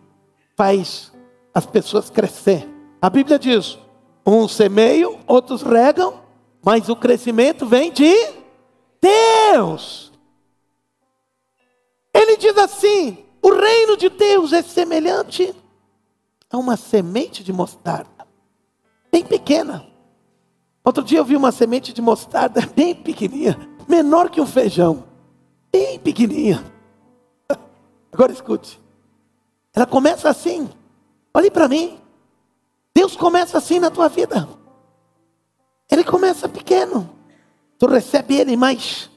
faz 0.55 1.11
as 1.55 1.65
pessoas 1.65 2.11
crescer. 2.11 2.69
A 3.01 3.09
Bíblia 3.09 3.39
diz: 3.39 3.79
uns 4.23 4.53
semeiam, 4.53 5.17
outros 5.25 5.63
regam, 5.63 6.21
mas 6.63 6.87
o 6.87 6.95
crescimento 6.95 7.65
vem 7.65 7.91
de 7.91 8.13
Deus. 9.01 10.13
Ele 12.25 12.37
diz 12.37 12.57
assim: 12.57 13.23
o 13.39 13.53
reino 13.53 13.95
de 13.95 14.09
Deus 14.09 14.51
é 14.51 14.63
semelhante 14.63 15.53
a 16.51 16.57
uma 16.57 16.75
semente 16.75 17.43
de 17.43 17.53
mostarda, 17.53 18.27
bem 19.11 19.23
pequena. 19.23 19.85
Outro 20.83 21.03
dia 21.03 21.19
eu 21.19 21.25
vi 21.25 21.35
uma 21.35 21.51
semente 21.51 21.93
de 21.93 22.01
mostarda 22.01 22.61
bem 22.75 22.95
pequenininha, 22.95 23.55
menor 23.87 24.31
que 24.31 24.41
um 24.41 24.47
feijão, 24.47 25.03
bem 25.71 25.99
pequenininha. 25.99 26.65
Agora 28.11 28.31
escute, 28.31 28.81
ela 29.71 29.85
começa 29.85 30.27
assim. 30.27 30.67
Olhe 31.31 31.51
para 31.51 31.67
mim. 31.67 31.99
Deus 32.91 33.15
começa 33.15 33.59
assim 33.59 33.77
na 33.77 33.91
tua 33.91 34.07
vida. 34.09 34.49
Ele 35.91 36.03
começa 36.03 36.49
pequeno. 36.49 37.07
Tu 37.77 37.85
recebe 37.85 38.37
ele 38.37 38.55
mais. 38.55 39.11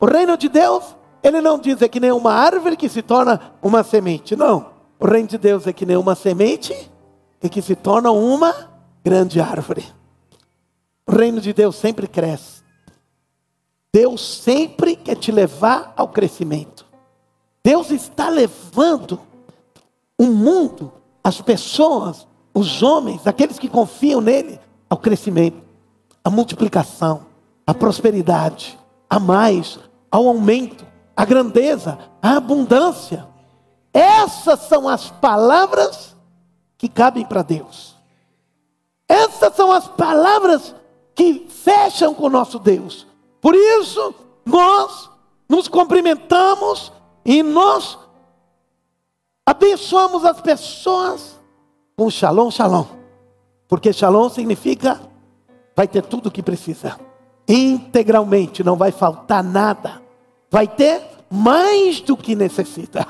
O 0.00 0.06
reino 0.06 0.36
de 0.36 0.48
Deus 0.48 0.96
ele 1.22 1.40
não 1.40 1.58
diz 1.58 1.82
é 1.82 1.88
que 1.88 2.00
nem 2.00 2.12
uma 2.12 2.32
árvore 2.32 2.76
que 2.76 2.88
se 2.88 3.02
torna 3.02 3.52
uma 3.62 3.82
semente. 3.82 4.36
Não. 4.36 4.70
O 4.98 5.06
reino 5.06 5.28
de 5.28 5.38
Deus 5.38 5.66
é 5.66 5.72
que 5.72 5.86
nem 5.86 5.96
uma 5.96 6.14
semente 6.14 6.74
e 7.42 7.48
que 7.48 7.62
se 7.62 7.74
torna 7.74 8.10
uma 8.10 8.54
grande 9.04 9.40
árvore. 9.40 9.84
O 11.06 11.12
reino 11.12 11.40
de 11.40 11.52
Deus 11.52 11.76
sempre 11.76 12.06
cresce. 12.06 12.62
Deus 13.92 14.20
sempre 14.42 14.96
quer 14.96 15.16
te 15.16 15.32
levar 15.32 15.92
ao 15.96 16.08
crescimento. 16.08 16.86
Deus 17.64 17.90
está 17.90 18.28
levando 18.28 19.20
o 20.18 20.26
mundo, 20.26 20.92
as 21.22 21.40
pessoas, 21.40 22.26
os 22.52 22.82
homens, 22.82 23.26
aqueles 23.26 23.58
que 23.58 23.68
confiam 23.68 24.20
nele, 24.20 24.60
ao 24.90 24.98
crescimento, 24.98 25.62
à 26.24 26.30
multiplicação, 26.30 27.26
à 27.66 27.74
prosperidade, 27.74 28.78
a 29.08 29.18
mais, 29.18 29.78
ao 30.10 30.26
aumento 30.26 30.87
a 31.18 31.24
grandeza, 31.24 31.98
a 32.22 32.36
abundância. 32.36 33.26
Essas 33.92 34.60
são 34.68 34.88
as 34.88 35.10
palavras 35.10 36.14
que 36.76 36.88
cabem 36.88 37.26
para 37.26 37.42
Deus. 37.42 37.96
Essas 39.08 39.52
são 39.56 39.72
as 39.72 39.88
palavras 39.88 40.72
que 41.16 41.48
fecham 41.48 42.14
com 42.14 42.26
o 42.26 42.30
nosso 42.30 42.60
Deus. 42.60 43.04
Por 43.40 43.56
isso, 43.56 44.14
nós 44.46 45.10
nos 45.48 45.66
cumprimentamos 45.66 46.92
E 47.24 47.42
nós 47.42 47.98
abençoamos 49.44 50.24
as 50.24 50.40
pessoas 50.40 51.36
com 51.96 52.08
shalom, 52.08 52.48
shalom. 52.48 52.86
Porque 53.66 53.92
shalom 53.92 54.28
significa 54.28 55.00
vai 55.74 55.88
ter 55.88 56.02
tudo 56.02 56.28
o 56.28 56.30
que 56.30 56.44
precisa. 56.44 56.96
Integralmente, 57.48 58.62
não 58.62 58.76
vai 58.76 58.92
faltar 58.92 59.42
nada. 59.42 60.07
Vai 60.50 60.66
ter 60.66 61.02
mais 61.30 62.00
do 62.00 62.16
que 62.16 62.34
necessita. 62.34 63.06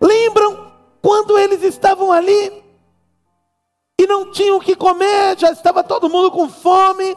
Lembram 0.00 0.72
quando 1.00 1.38
eles 1.38 1.62
estavam 1.62 2.12
ali 2.12 2.62
e 3.98 4.06
não 4.06 4.30
tinham 4.30 4.56
o 4.56 4.60
que 4.60 4.74
comer, 4.76 5.38
já 5.38 5.50
estava 5.50 5.82
todo 5.84 6.10
mundo 6.10 6.30
com 6.30 6.48
fome? 6.48 7.16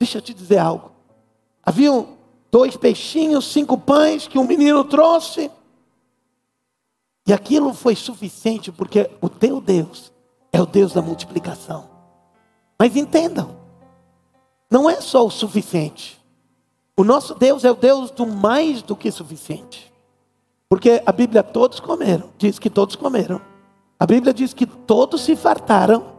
Deixa 0.00 0.18
eu 0.18 0.22
te 0.22 0.32
dizer 0.32 0.58
algo. 0.58 0.92
Haviam 1.62 2.16
dois 2.50 2.76
peixinhos, 2.76 3.52
cinco 3.52 3.76
pães 3.76 4.28
que 4.28 4.38
um 4.38 4.46
menino 4.46 4.84
trouxe. 4.84 5.50
E 7.26 7.32
aquilo 7.32 7.72
foi 7.72 7.94
suficiente 7.94 8.70
porque 8.70 9.10
o 9.20 9.28
teu 9.28 9.60
Deus 9.60 10.12
é 10.52 10.60
o 10.60 10.66
Deus 10.66 10.92
da 10.92 11.02
multiplicação. 11.02 11.88
Mas 12.78 12.96
entendam, 12.96 13.56
não 14.70 14.88
é 14.88 15.00
só 15.00 15.26
o 15.26 15.30
suficiente. 15.30 16.21
O 17.02 17.04
nosso 17.04 17.34
Deus 17.34 17.64
é 17.64 17.70
o 17.72 17.74
Deus 17.74 18.12
do 18.12 18.24
mais 18.24 18.80
do 18.80 18.94
que 18.94 19.10
suficiente. 19.10 19.92
Porque 20.68 21.02
a 21.04 21.10
Bíblia 21.10 21.42
todos 21.42 21.80
comeram, 21.80 22.32
diz 22.38 22.60
que 22.60 22.70
todos 22.70 22.94
comeram. 22.94 23.42
A 23.98 24.06
Bíblia 24.06 24.32
diz 24.32 24.54
que 24.54 24.64
todos 24.66 25.22
se 25.22 25.34
fartaram. 25.34 26.16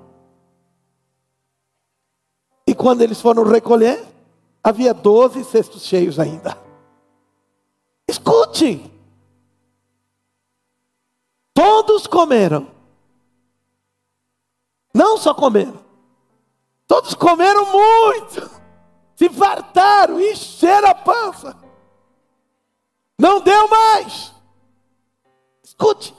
E 2.68 2.76
quando 2.76 3.02
eles 3.02 3.22
foram 3.22 3.44
recolher, 3.44 4.06
havia 4.62 4.94
doze 4.94 5.46
cestos 5.46 5.84
cheios 5.84 6.20
ainda. 6.20 6.58
Escute! 8.06 8.92
Todos 11.54 12.08
comeram. 12.08 12.68
Não 14.94 15.18
só 15.18 15.34
comeram. 15.34 15.80
Todos 16.86 17.14
comeram 17.14 17.72
muito. 17.72 18.63
Se 19.16 19.30
fartaram, 19.30 20.20
encheram 20.20 20.90
a 20.90 20.96
pança. 20.96 21.56
Não 23.20 23.42
deu 23.42 23.68
mais. 23.68 24.34
Escute. 25.64 26.16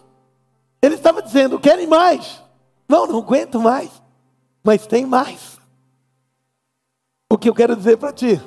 Ele 0.80 0.94
estava 0.94 1.22
dizendo: 1.22 1.58
querem 1.58 1.86
mais. 1.86 2.42
Não, 2.88 3.06
não 3.06 3.18
aguento 3.18 3.60
mais. 3.60 3.90
Mas 4.62 4.86
tem 4.86 5.04
mais. 5.04 5.58
O 7.30 7.36
que 7.36 7.48
eu 7.48 7.54
quero 7.54 7.76
dizer 7.76 7.96
para 7.96 8.12
ti 8.12 8.40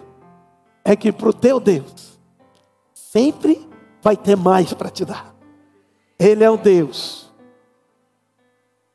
é 0.84 0.96
que 0.96 1.12
para 1.12 1.30
o 1.30 1.34
teu 1.34 1.60
Deus 1.60 2.18
sempre 2.94 3.68
vai 4.02 4.16
ter 4.16 4.38
mais 4.38 4.74
para 4.74 4.90
te 4.90 5.04
dar. 5.04 5.36
Ele 6.18 6.44
é 6.44 6.50
um 6.50 6.58
Deus. 6.58 7.32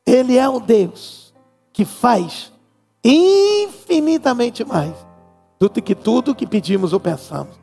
Ele 0.07 0.37
é 0.37 0.49
um 0.49 0.59
Deus 0.59 1.35
que 1.73 1.85
faz 1.85 2.53
infinitamente 3.05 4.65
mais 4.65 4.95
do 5.69 5.83
que 5.83 5.95
tudo 5.95 6.35
que 6.35 6.47
pedimos 6.47 6.93
ou 6.93 7.01
pensamos. 7.01 7.55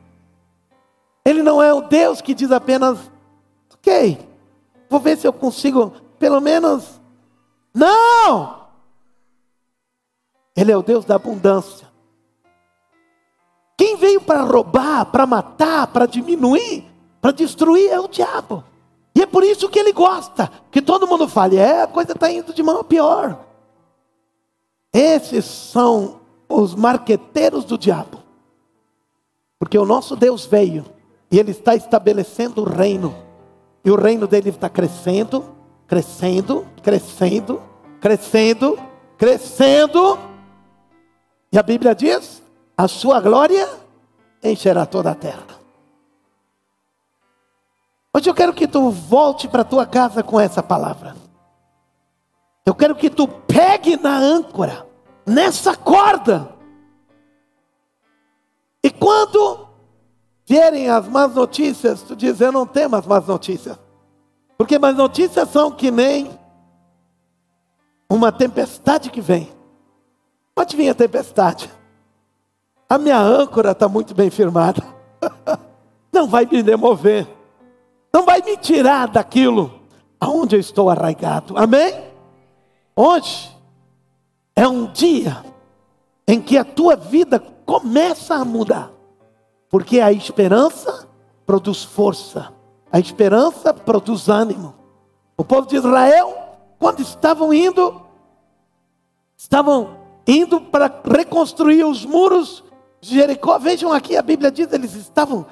Ele 1.24 1.42
não 1.42 1.62
é 1.62 1.72
um 1.72 1.86
Deus 1.86 2.20
que 2.20 2.34
diz 2.34 2.50
apenas, 2.50 2.98
ok, 3.72 4.18
vou 4.88 5.00
ver 5.00 5.18
se 5.18 5.26
eu 5.26 5.32
consigo, 5.32 5.92
pelo 6.18 6.40
menos. 6.40 7.00
Não! 7.74 8.60
Ele 10.56 10.72
é 10.72 10.76
o 10.76 10.82
Deus 10.82 11.04
da 11.04 11.16
abundância. 11.16 11.88
Quem 13.76 13.96
veio 13.96 14.20
para 14.20 14.42
roubar, 14.42 15.06
para 15.06 15.26
matar, 15.26 15.86
para 15.86 16.06
diminuir, 16.06 16.84
para 17.20 17.32
destruir 17.32 17.90
é 17.90 17.98
o 17.98 18.08
diabo. 18.08 18.64
E 19.14 19.22
é 19.22 19.26
por 19.26 19.42
isso 19.42 19.68
que 19.68 19.78
ele 19.78 19.92
gosta 19.92 20.50
que 20.70 20.82
todo 20.82 21.06
mundo 21.06 21.28
fale: 21.28 21.56
é, 21.56 21.82
a 21.82 21.86
coisa 21.86 22.12
está 22.12 22.30
indo 22.30 22.52
de 22.52 22.62
mal 22.62 22.80
a 22.80 22.84
pior. 22.84 23.38
Esses 24.92 25.44
são 25.44 26.19
os 26.50 26.74
marqueteiros 26.74 27.64
do 27.64 27.78
diabo. 27.78 28.18
Porque 29.58 29.78
o 29.78 29.86
nosso 29.86 30.16
Deus 30.16 30.44
veio 30.44 30.84
e 31.30 31.38
ele 31.38 31.52
está 31.52 31.74
estabelecendo 31.74 32.62
o 32.62 32.68
reino. 32.68 33.14
E 33.84 33.90
o 33.90 33.96
reino 33.96 34.26
dele 34.26 34.50
está 34.50 34.68
crescendo, 34.68 35.54
crescendo, 35.86 36.66
crescendo, 36.82 37.62
crescendo, 38.00 38.78
crescendo. 39.16 40.18
E 41.52 41.58
a 41.58 41.62
Bíblia 41.62 41.94
diz: 41.94 42.42
a 42.76 42.88
sua 42.88 43.20
glória 43.20 43.68
encherá 44.42 44.84
toda 44.84 45.10
a 45.10 45.14
terra. 45.14 45.60
Hoje 48.12 48.28
eu 48.28 48.34
quero 48.34 48.52
que 48.52 48.66
tu 48.66 48.90
volte 48.90 49.46
para 49.46 49.62
tua 49.62 49.86
casa 49.86 50.22
com 50.22 50.40
essa 50.40 50.62
palavra. 50.62 51.14
Eu 52.66 52.74
quero 52.74 52.94
que 52.94 53.08
tu 53.08 53.28
pegue 53.28 53.96
na 53.96 54.16
âncora, 54.16 54.86
nessa 55.30 55.76
corda. 55.76 56.54
E 58.82 58.90
quando 58.90 59.68
vierem 60.46 60.88
as 60.90 61.06
más 61.08 61.34
notícias, 61.34 62.02
tu 62.02 62.16
diz: 62.16 62.40
Eu 62.40 62.52
não 62.52 62.66
tenho 62.66 62.94
as 62.94 63.06
más 63.06 63.26
notícias. 63.26 63.78
Porque 64.58 64.78
más 64.78 64.94
notícias 64.96 65.48
são 65.50 65.70
que 65.70 65.90
nem 65.90 66.30
uma 68.10 68.32
tempestade 68.32 69.10
que 69.10 69.20
vem. 69.20 69.50
Pode 70.54 70.76
vir 70.76 70.90
a 70.90 70.94
tempestade. 70.94 71.70
A 72.88 72.98
minha 72.98 73.18
âncora 73.18 73.70
está 73.70 73.88
muito 73.88 74.14
bem 74.14 74.30
firmada. 74.30 74.82
Não 76.12 76.26
vai 76.26 76.44
me 76.44 76.60
demover. 76.60 77.26
Não 78.12 78.24
vai 78.24 78.42
me 78.42 78.56
tirar 78.56 79.06
daquilo 79.06 79.80
aonde 80.18 80.56
eu 80.56 80.60
estou 80.60 80.90
arraigado. 80.90 81.56
Amém? 81.56 81.94
Hoje 82.96 83.56
é 84.54 84.66
um 84.66 84.90
dia 84.92 85.44
em 86.26 86.40
que 86.40 86.56
a 86.56 86.64
tua 86.64 86.96
vida 86.96 87.38
começa 87.38 88.34
a 88.34 88.44
mudar. 88.44 88.90
Porque 89.68 90.00
a 90.00 90.12
esperança 90.12 91.08
produz 91.46 91.84
força. 91.84 92.52
A 92.90 92.98
esperança 92.98 93.72
produz 93.72 94.28
ânimo. 94.28 94.74
O 95.36 95.44
povo 95.44 95.66
de 95.66 95.76
Israel, 95.76 96.58
quando 96.78 97.00
estavam 97.00 97.54
indo, 97.54 98.02
estavam 99.36 99.96
indo 100.26 100.60
para 100.60 100.92
reconstruir 101.04 101.84
os 101.84 102.04
muros 102.04 102.64
Jericó, 103.00 103.58
vejam 103.58 103.92
aqui, 103.92 104.16
a 104.16 104.22
Bíblia 104.22 104.50
diz, 104.50 104.70
eles 104.72 104.94
estavam 104.94 105.46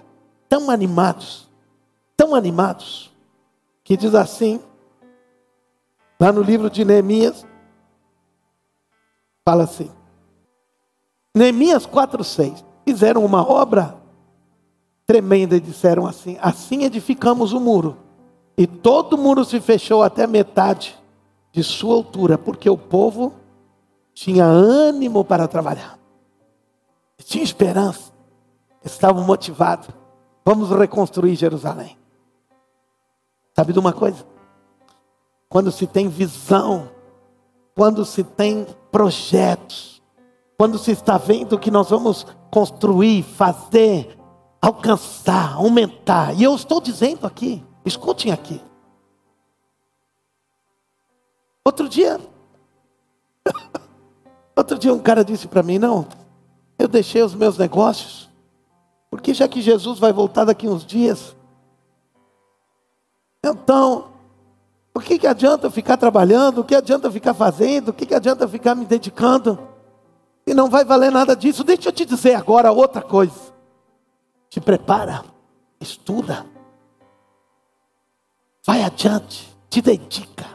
tão 0.48 0.70
animados, 0.70 1.48
tão 2.16 2.34
animados, 2.34 3.10
que 3.82 3.96
diz 3.96 4.14
assim, 4.14 4.60
lá 6.20 6.30
no 6.30 6.42
livro 6.42 6.68
de 6.68 6.84
Neemias, 6.84 7.46
fala 9.50 9.64
assim, 9.64 9.90
Neemias 11.34 11.86
4,6, 11.86 12.64
fizeram 12.84 13.24
uma 13.24 13.48
obra 13.48 13.96
tremenda 15.06 15.56
e 15.56 15.60
disseram 15.60 16.06
assim: 16.06 16.36
assim 16.40 16.84
edificamos 16.84 17.52
o 17.52 17.60
muro, 17.60 17.96
e 18.56 18.66
todo 18.66 19.14
o 19.14 19.18
muro 19.18 19.44
se 19.44 19.60
fechou 19.60 20.02
até 20.02 20.26
metade 20.26 20.98
de 21.52 21.62
sua 21.62 21.94
altura, 21.94 22.36
porque 22.36 22.68
o 22.68 22.76
povo 22.76 23.32
tinha 24.12 24.44
ânimo 24.44 25.24
para 25.24 25.46
trabalhar 25.46 25.98
tinha 27.28 27.44
esperança, 27.44 28.10
estavam 28.82 29.22
motivados. 29.22 29.88
Vamos 30.44 30.70
reconstruir 30.70 31.34
Jerusalém. 31.34 31.98
Sabe 33.54 33.74
de 33.74 33.78
uma 33.78 33.92
coisa? 33.92 34.24
Quando 35.46 35.70
se 35.70 35.86
tem 35.86 36.08
visão, 36.08 36.90
quando 37.74 38.02
se 38.04 38.24
tem 38.24 38.66
projetos, 38.90 40.02
quando 40.56 40.78
se 40.78 40.90
está 40.90 41.16
vendo 41.16 41.58
que 41.58 41.70
nós 41.70 41.90
vamos 41.90 42.26
construir, 42.50 43.22
fazer, 43.22 44.18
alcançar, 44.60 45.54
aumentar. 45.54 46.34
E 46.34 46.42
eu 46.42 46.54
estou 46.54 46.80
dizendo 46.80 47.26
aqui, 47.26 47.64
escutem 47.84 48.32
aqui. 48.32 48.60
Outro 51.64 51.88
dia, 51.88 52.18
outro 54.56 54.78
dia 54.78 54.92
um 54.92 54.98
cara 54.98 55.24
disse 55.24 55.46
para 55.46 55.62
mim, 55.62 55.78
não, 55.78 56.06
eu 56.78 56.88
deixei 56.88 57.22
os 57.22 57.34
meus 57.34 57.58
negócios, 57.58 58.28
porque 59.10 59.34
já 59.34 59.46
que 59.46 59.60
Jesus 59.60 59.98
vai 59.98 60.12
voltar 60.12 60.44
daqui 60.44 60.66
uns 60.66 60.84
dias, 60.84 61.36
então, 63.44 64.08
o 64.98 65.00
que, 65.00 65.18
que 65.18 65.26
adianta 65.26 65.70
ficar 65.70 65.96
trabalhando? 65.96 66.60
O 66.60 66.64
que 66.64 66.74
adianta 66.74 67.10
ficar 67.10 67.32
fazendo? 67.32 67.90
O 67.90 67.92
que, 67.92 68.04
que 68.04 68.14
adianta 68.14 68.48
ficar 68.48 68.74
me 68.74 68.84
dedicando? 68.84 69.58
E 70.44 70.52
não 70.52 70.68
vai 70.68 70.84
valer 70.84 71.12
nada 71.12 71.36
disso. 71.36 71.62
Deixa 71.62 71.88
eu 71.88 71.92
te 71.92 72.04
dizer 72.04 72.34
agora 72.34 72.72
outra 72.72 73.00
coisa. 73.00 73.52
Te 74.50 74.60
prepara, 74.60 75.24
estuda, 75.80 76.44
vai 78.66 78.82
adiante, 78.82 79.54
te 79.68 79.82
dedica, 79.82 80.46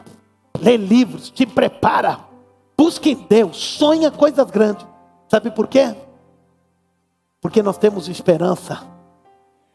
lê 0.60 0.76
livros, 0.76 1.30
te 1.30 1.46
prepara, 1.46 2.18
busca 2.76 3.08
em 3.08 3.14
Deus, 3.14 3.56
sonha 3.56 4.10
coisas 4.10 4.50
grandes. 4.50 4.84
Sabe 5.28 5.50
por 5.52 5.68
quê? 5.68 5.94
Porque 7.40 7.62
nós 7.62 7.78
temos 7.78 8.08
esperança. 8.08 8.82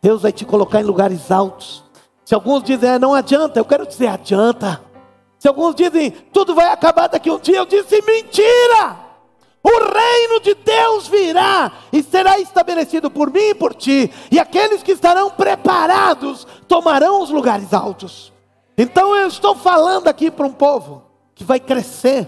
Deus 0.02 0.22
vai 0.22 0.34
te 0.34 0.46
colocar 0.46 0.82
em 0.82 0.84
lugares 0.84 1.32
altos. 1.32 1.89
Se 2.30 2.36
alguns 2.36 2.62
dizem, 2.62 2.88
é, 2.88 3.00
não 3.00 3.16
adianta, 3.16 3.60
eu 3.60 3.66
quero 3.66 3.88
dizer, 3.88 4.06
adianta. 4.06 4.80
Se 5.40 5.48
alguns 5.48 5.74
dizem, 5.74 6.12
tudo 6.12 6.54
vai 6.54 6.72
acabar 6.72 7.08
daqui 7.08 7.32
um 7.32 7.40
dia, 7.40 7.58
eu 7.58 7.66
disse, 7.66 8.04
mentira! 8.04 8.98
O 9.64 9.70
reino 9.70 10.40
de 10.40 10.54
Deus 10.54 11.08
virá 11.08 11.72
e 11.92 12.04
será 12.04 12.40
estabelecido 12.40 13.10
por 13.10 13.34
mim 13.34 13.50
e 13.50 13.56
por 13.56 13.74
ti, 13.74 14.14
e 14.30 14.38
aqueles 14.38 14.84
que 14.84 14.92
estarão 14.92 15.32
preparados 15.32 16.46
tomarão 16.68 17.24
os 17.24 17.32
lugares 17.32 17.74
altos. 17.74 18.32
Então 18.78 19.16
eu 19.16 19.28
estou 19.28 19.56
falando 19.56 20.08
aqui 20.08 20.30
para 20.30 20.46
um 20.46 20.54
povo 20.54 21.02
que 21.34 21.44
vai 21.44 21.60
crescer, 21.60 22.28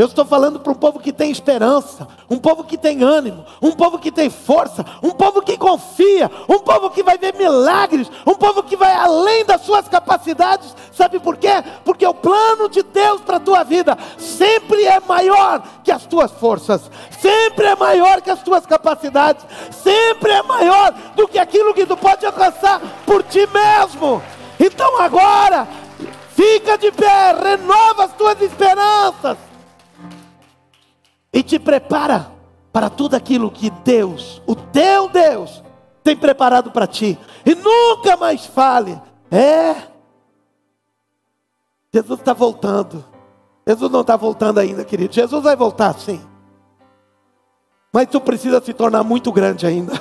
eu 0.00 0.06
estou 0.06 0.24
falando 0.24 0.58
para 0.58 0.72
um 0.72 0.74
povo 0.74 0.98
que 0.98 1.12
tem 1.12 1.30
esperança, 1.30 2.08
um 2.30 2.38
povo 2.38 2.64
que 2.64 2.78
tem 2.78 3.02
ânimo, 3.02 3.44
um 3.60 3.72
povo 3.72 3.98
que 3.98 4.10
tem 4.10 4.30
força, 4.30 4.82
um 5.02 5.10
povo 5.10 5.42
que 5.42 5.58
confia, 5.58 6.30
um 6.48 6.58
povo 6.60 6.88
que 6.88 7.02
vai 7.02 7.18
ver 7.18 7.34
milagres, 7.34 8.10
um 8.26 8.34
povo 8.34 8.62
que 8.62 8.78
vai 8.78 8.94
além 8.94 9.44
das 9.44 9.60
suas 9.60 9.86
capacidades. 9.88 10.74
Sabe 10.90 11.20
por 11.20 11.36
quê? 11.36 11.62
Porque 11.84 12.06
o 12.06 12.14
plano 12.14 12.66
de 12.70 12.82
Deus 12.82 13.20
para 13.20 13.36
a 13.36 13.40
tua 13.40 13.62
vida 13.62 13.98
sempre 14.16 14.86
é 14.86 15.00
maior 15.00 15.62
que 15.84 15.92
as 15.92 16.06
tuas 16.06 16.30
forças, 16.30 16.90
sempre 17.20 17.66
é 17.66 17.76
maior 17.76 18.22
que 18.22 18.30
as 18.30 18.42
tuas 18.42 18.64
capacidades, 18.64 19.44
sempre 19.70 20.32
é 20.32 20.42
maior 20.42 20.94
do 21.14 21.28
que 21.28 21.38
aquilo 21.38 21.74
que 21.74 21.84
tu 21.84 21.94
pode 21.94 22.24
alcançar 22.24 22.80
por 23.04 23.22
ti 23.22 23.46
mesmo. 23.52 24.22
Então 24.58 24.98
agora, 24.98 25.68
fica 26.34 26.78
de 26.78 26.90
pé, 26.90 27.34
renova 27.34 28.04
as 28.06 28.14
tuas 28.14 28.40
esperanças 28.40 29.49
e 31.32 31.42
te 31.42 31.58
prepara 31.58 32.32
para 32.72 32.88
tudo 32.88 33.14
aquilo 33.14 33.50
que 33.50 33.70
Deus, 33.70 34.42
o 34.46 34.54
teu 34.54 35.08
Deus, 35.08 35.62
tem 36.02 36.16
preparado 36.16 36.70
para 36.70 36.86
ti. 36.86 37.18
E 37.44 37.54
nunca 37.54 38.16
mais 38.16 38.46
fale, 38.46 39.00
é. 39.30 39.74
Jesus 41.92 42.20
está 42.20 42.32
voltando. 42.32 43.04
Jesus 43.66 43.90
não 43.90 44.00
está 44.00 44.16
voltando 44.16 44.58
ainda, 44.58 44.84
querido. 44.84 45.14
Jesus 45.14 45.42
vai 45.42 45.56
voltar 45.56 45.92
sim. 45.94 46.20
Mas 47.92 48.08
tu 48.08 48.20
precisa 48.20 48.60
se 48.60 48.72
tornar 48.72 49.02
muito 49.02 49.32
grande 49.32 49.66
ainda. 49.66 49.92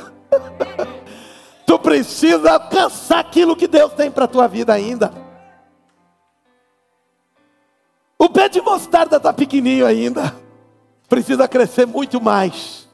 tu 1.66 1.80
precisa 1.80 2.54
alcançar 2.54 3.20
aquilo 3.20 3.56
que 3.56 3.68
Deus 3.68 3.94
tem 3.94 4.12
para 4.12 4.26
a 4.26 4.28
tua 4.28 4.48
vida 4.48 4.74
ainda. 4.74 5.12
O 8.18 8.30
pé 8.30 8.48
de 8.48 8.62
mostarda 8.62 9.18
está 9.18 9.34
pequenininho 9.34 9.86
ainda 9.86 10.49
precisa 11.10 11.48
crescer 11.48 11.88
muito 11.88 12.22
mais, 12.22 12.88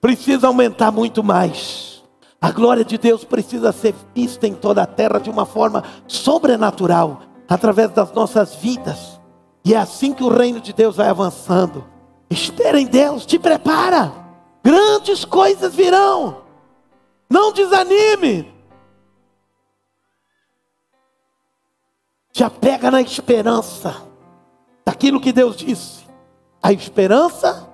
precisa 0.00 0.48
aumentar 0.48 0.90
muito 0.90 1.22
mais. 1.22 2.02
A 2.42 2.50
glória 2.50 2.84
de 2.84 2.98
Deus 2.98 3.22
precisa 3.22 3.70
ser 3.70 3.94
vista 4.14 4.46
em 4.46 4.54
toda 4.54 4.82
a 4.82 4.86
terra 4.86 5.20
de 5.20 5.30
uma 5.30 5.46
forma 5.46 5.84
sobrenatural, 6.08 7.22
através 7.48 7.90
das 7.90 8.12
nossas 8.12 8.56
vidas. 8.56 9.20
E 9.64 9.74
é 9.74 9.76
assim 9.76 10.12
que 10.12 10.24
o 10.24 10.28
reino 10.28 10.60
de 10.60 10.72
Deus 10.72 10.96
vai 10.96 11.08
avançando. 11.08 11.84
Espera 12.28 12.80
em 12.80 12.86
Deus, 12.86 13.26
te 13.26 13.38
prepara. 13.38 14.12
Grandes 14.64 15.24
coisas 15.24 15.74
virão. 15.74 16.42
Não 17.28 17.52
desanime. 17.52 18.52
Já 22.32 22.48
pega 22.48 22.90
na 22.90 23.02
esperança 23.02 23.94
daquilo 24.84 25.20
que 25.20 25.32
Deus 25.32 25.56
disse 25.56 25.99
a 26.62 26.72
esperança 26.72 27.68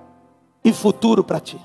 e 0.63 0.71
futuro 0.71 1.23
para 1.23 1.39
ti. 1.39 1.59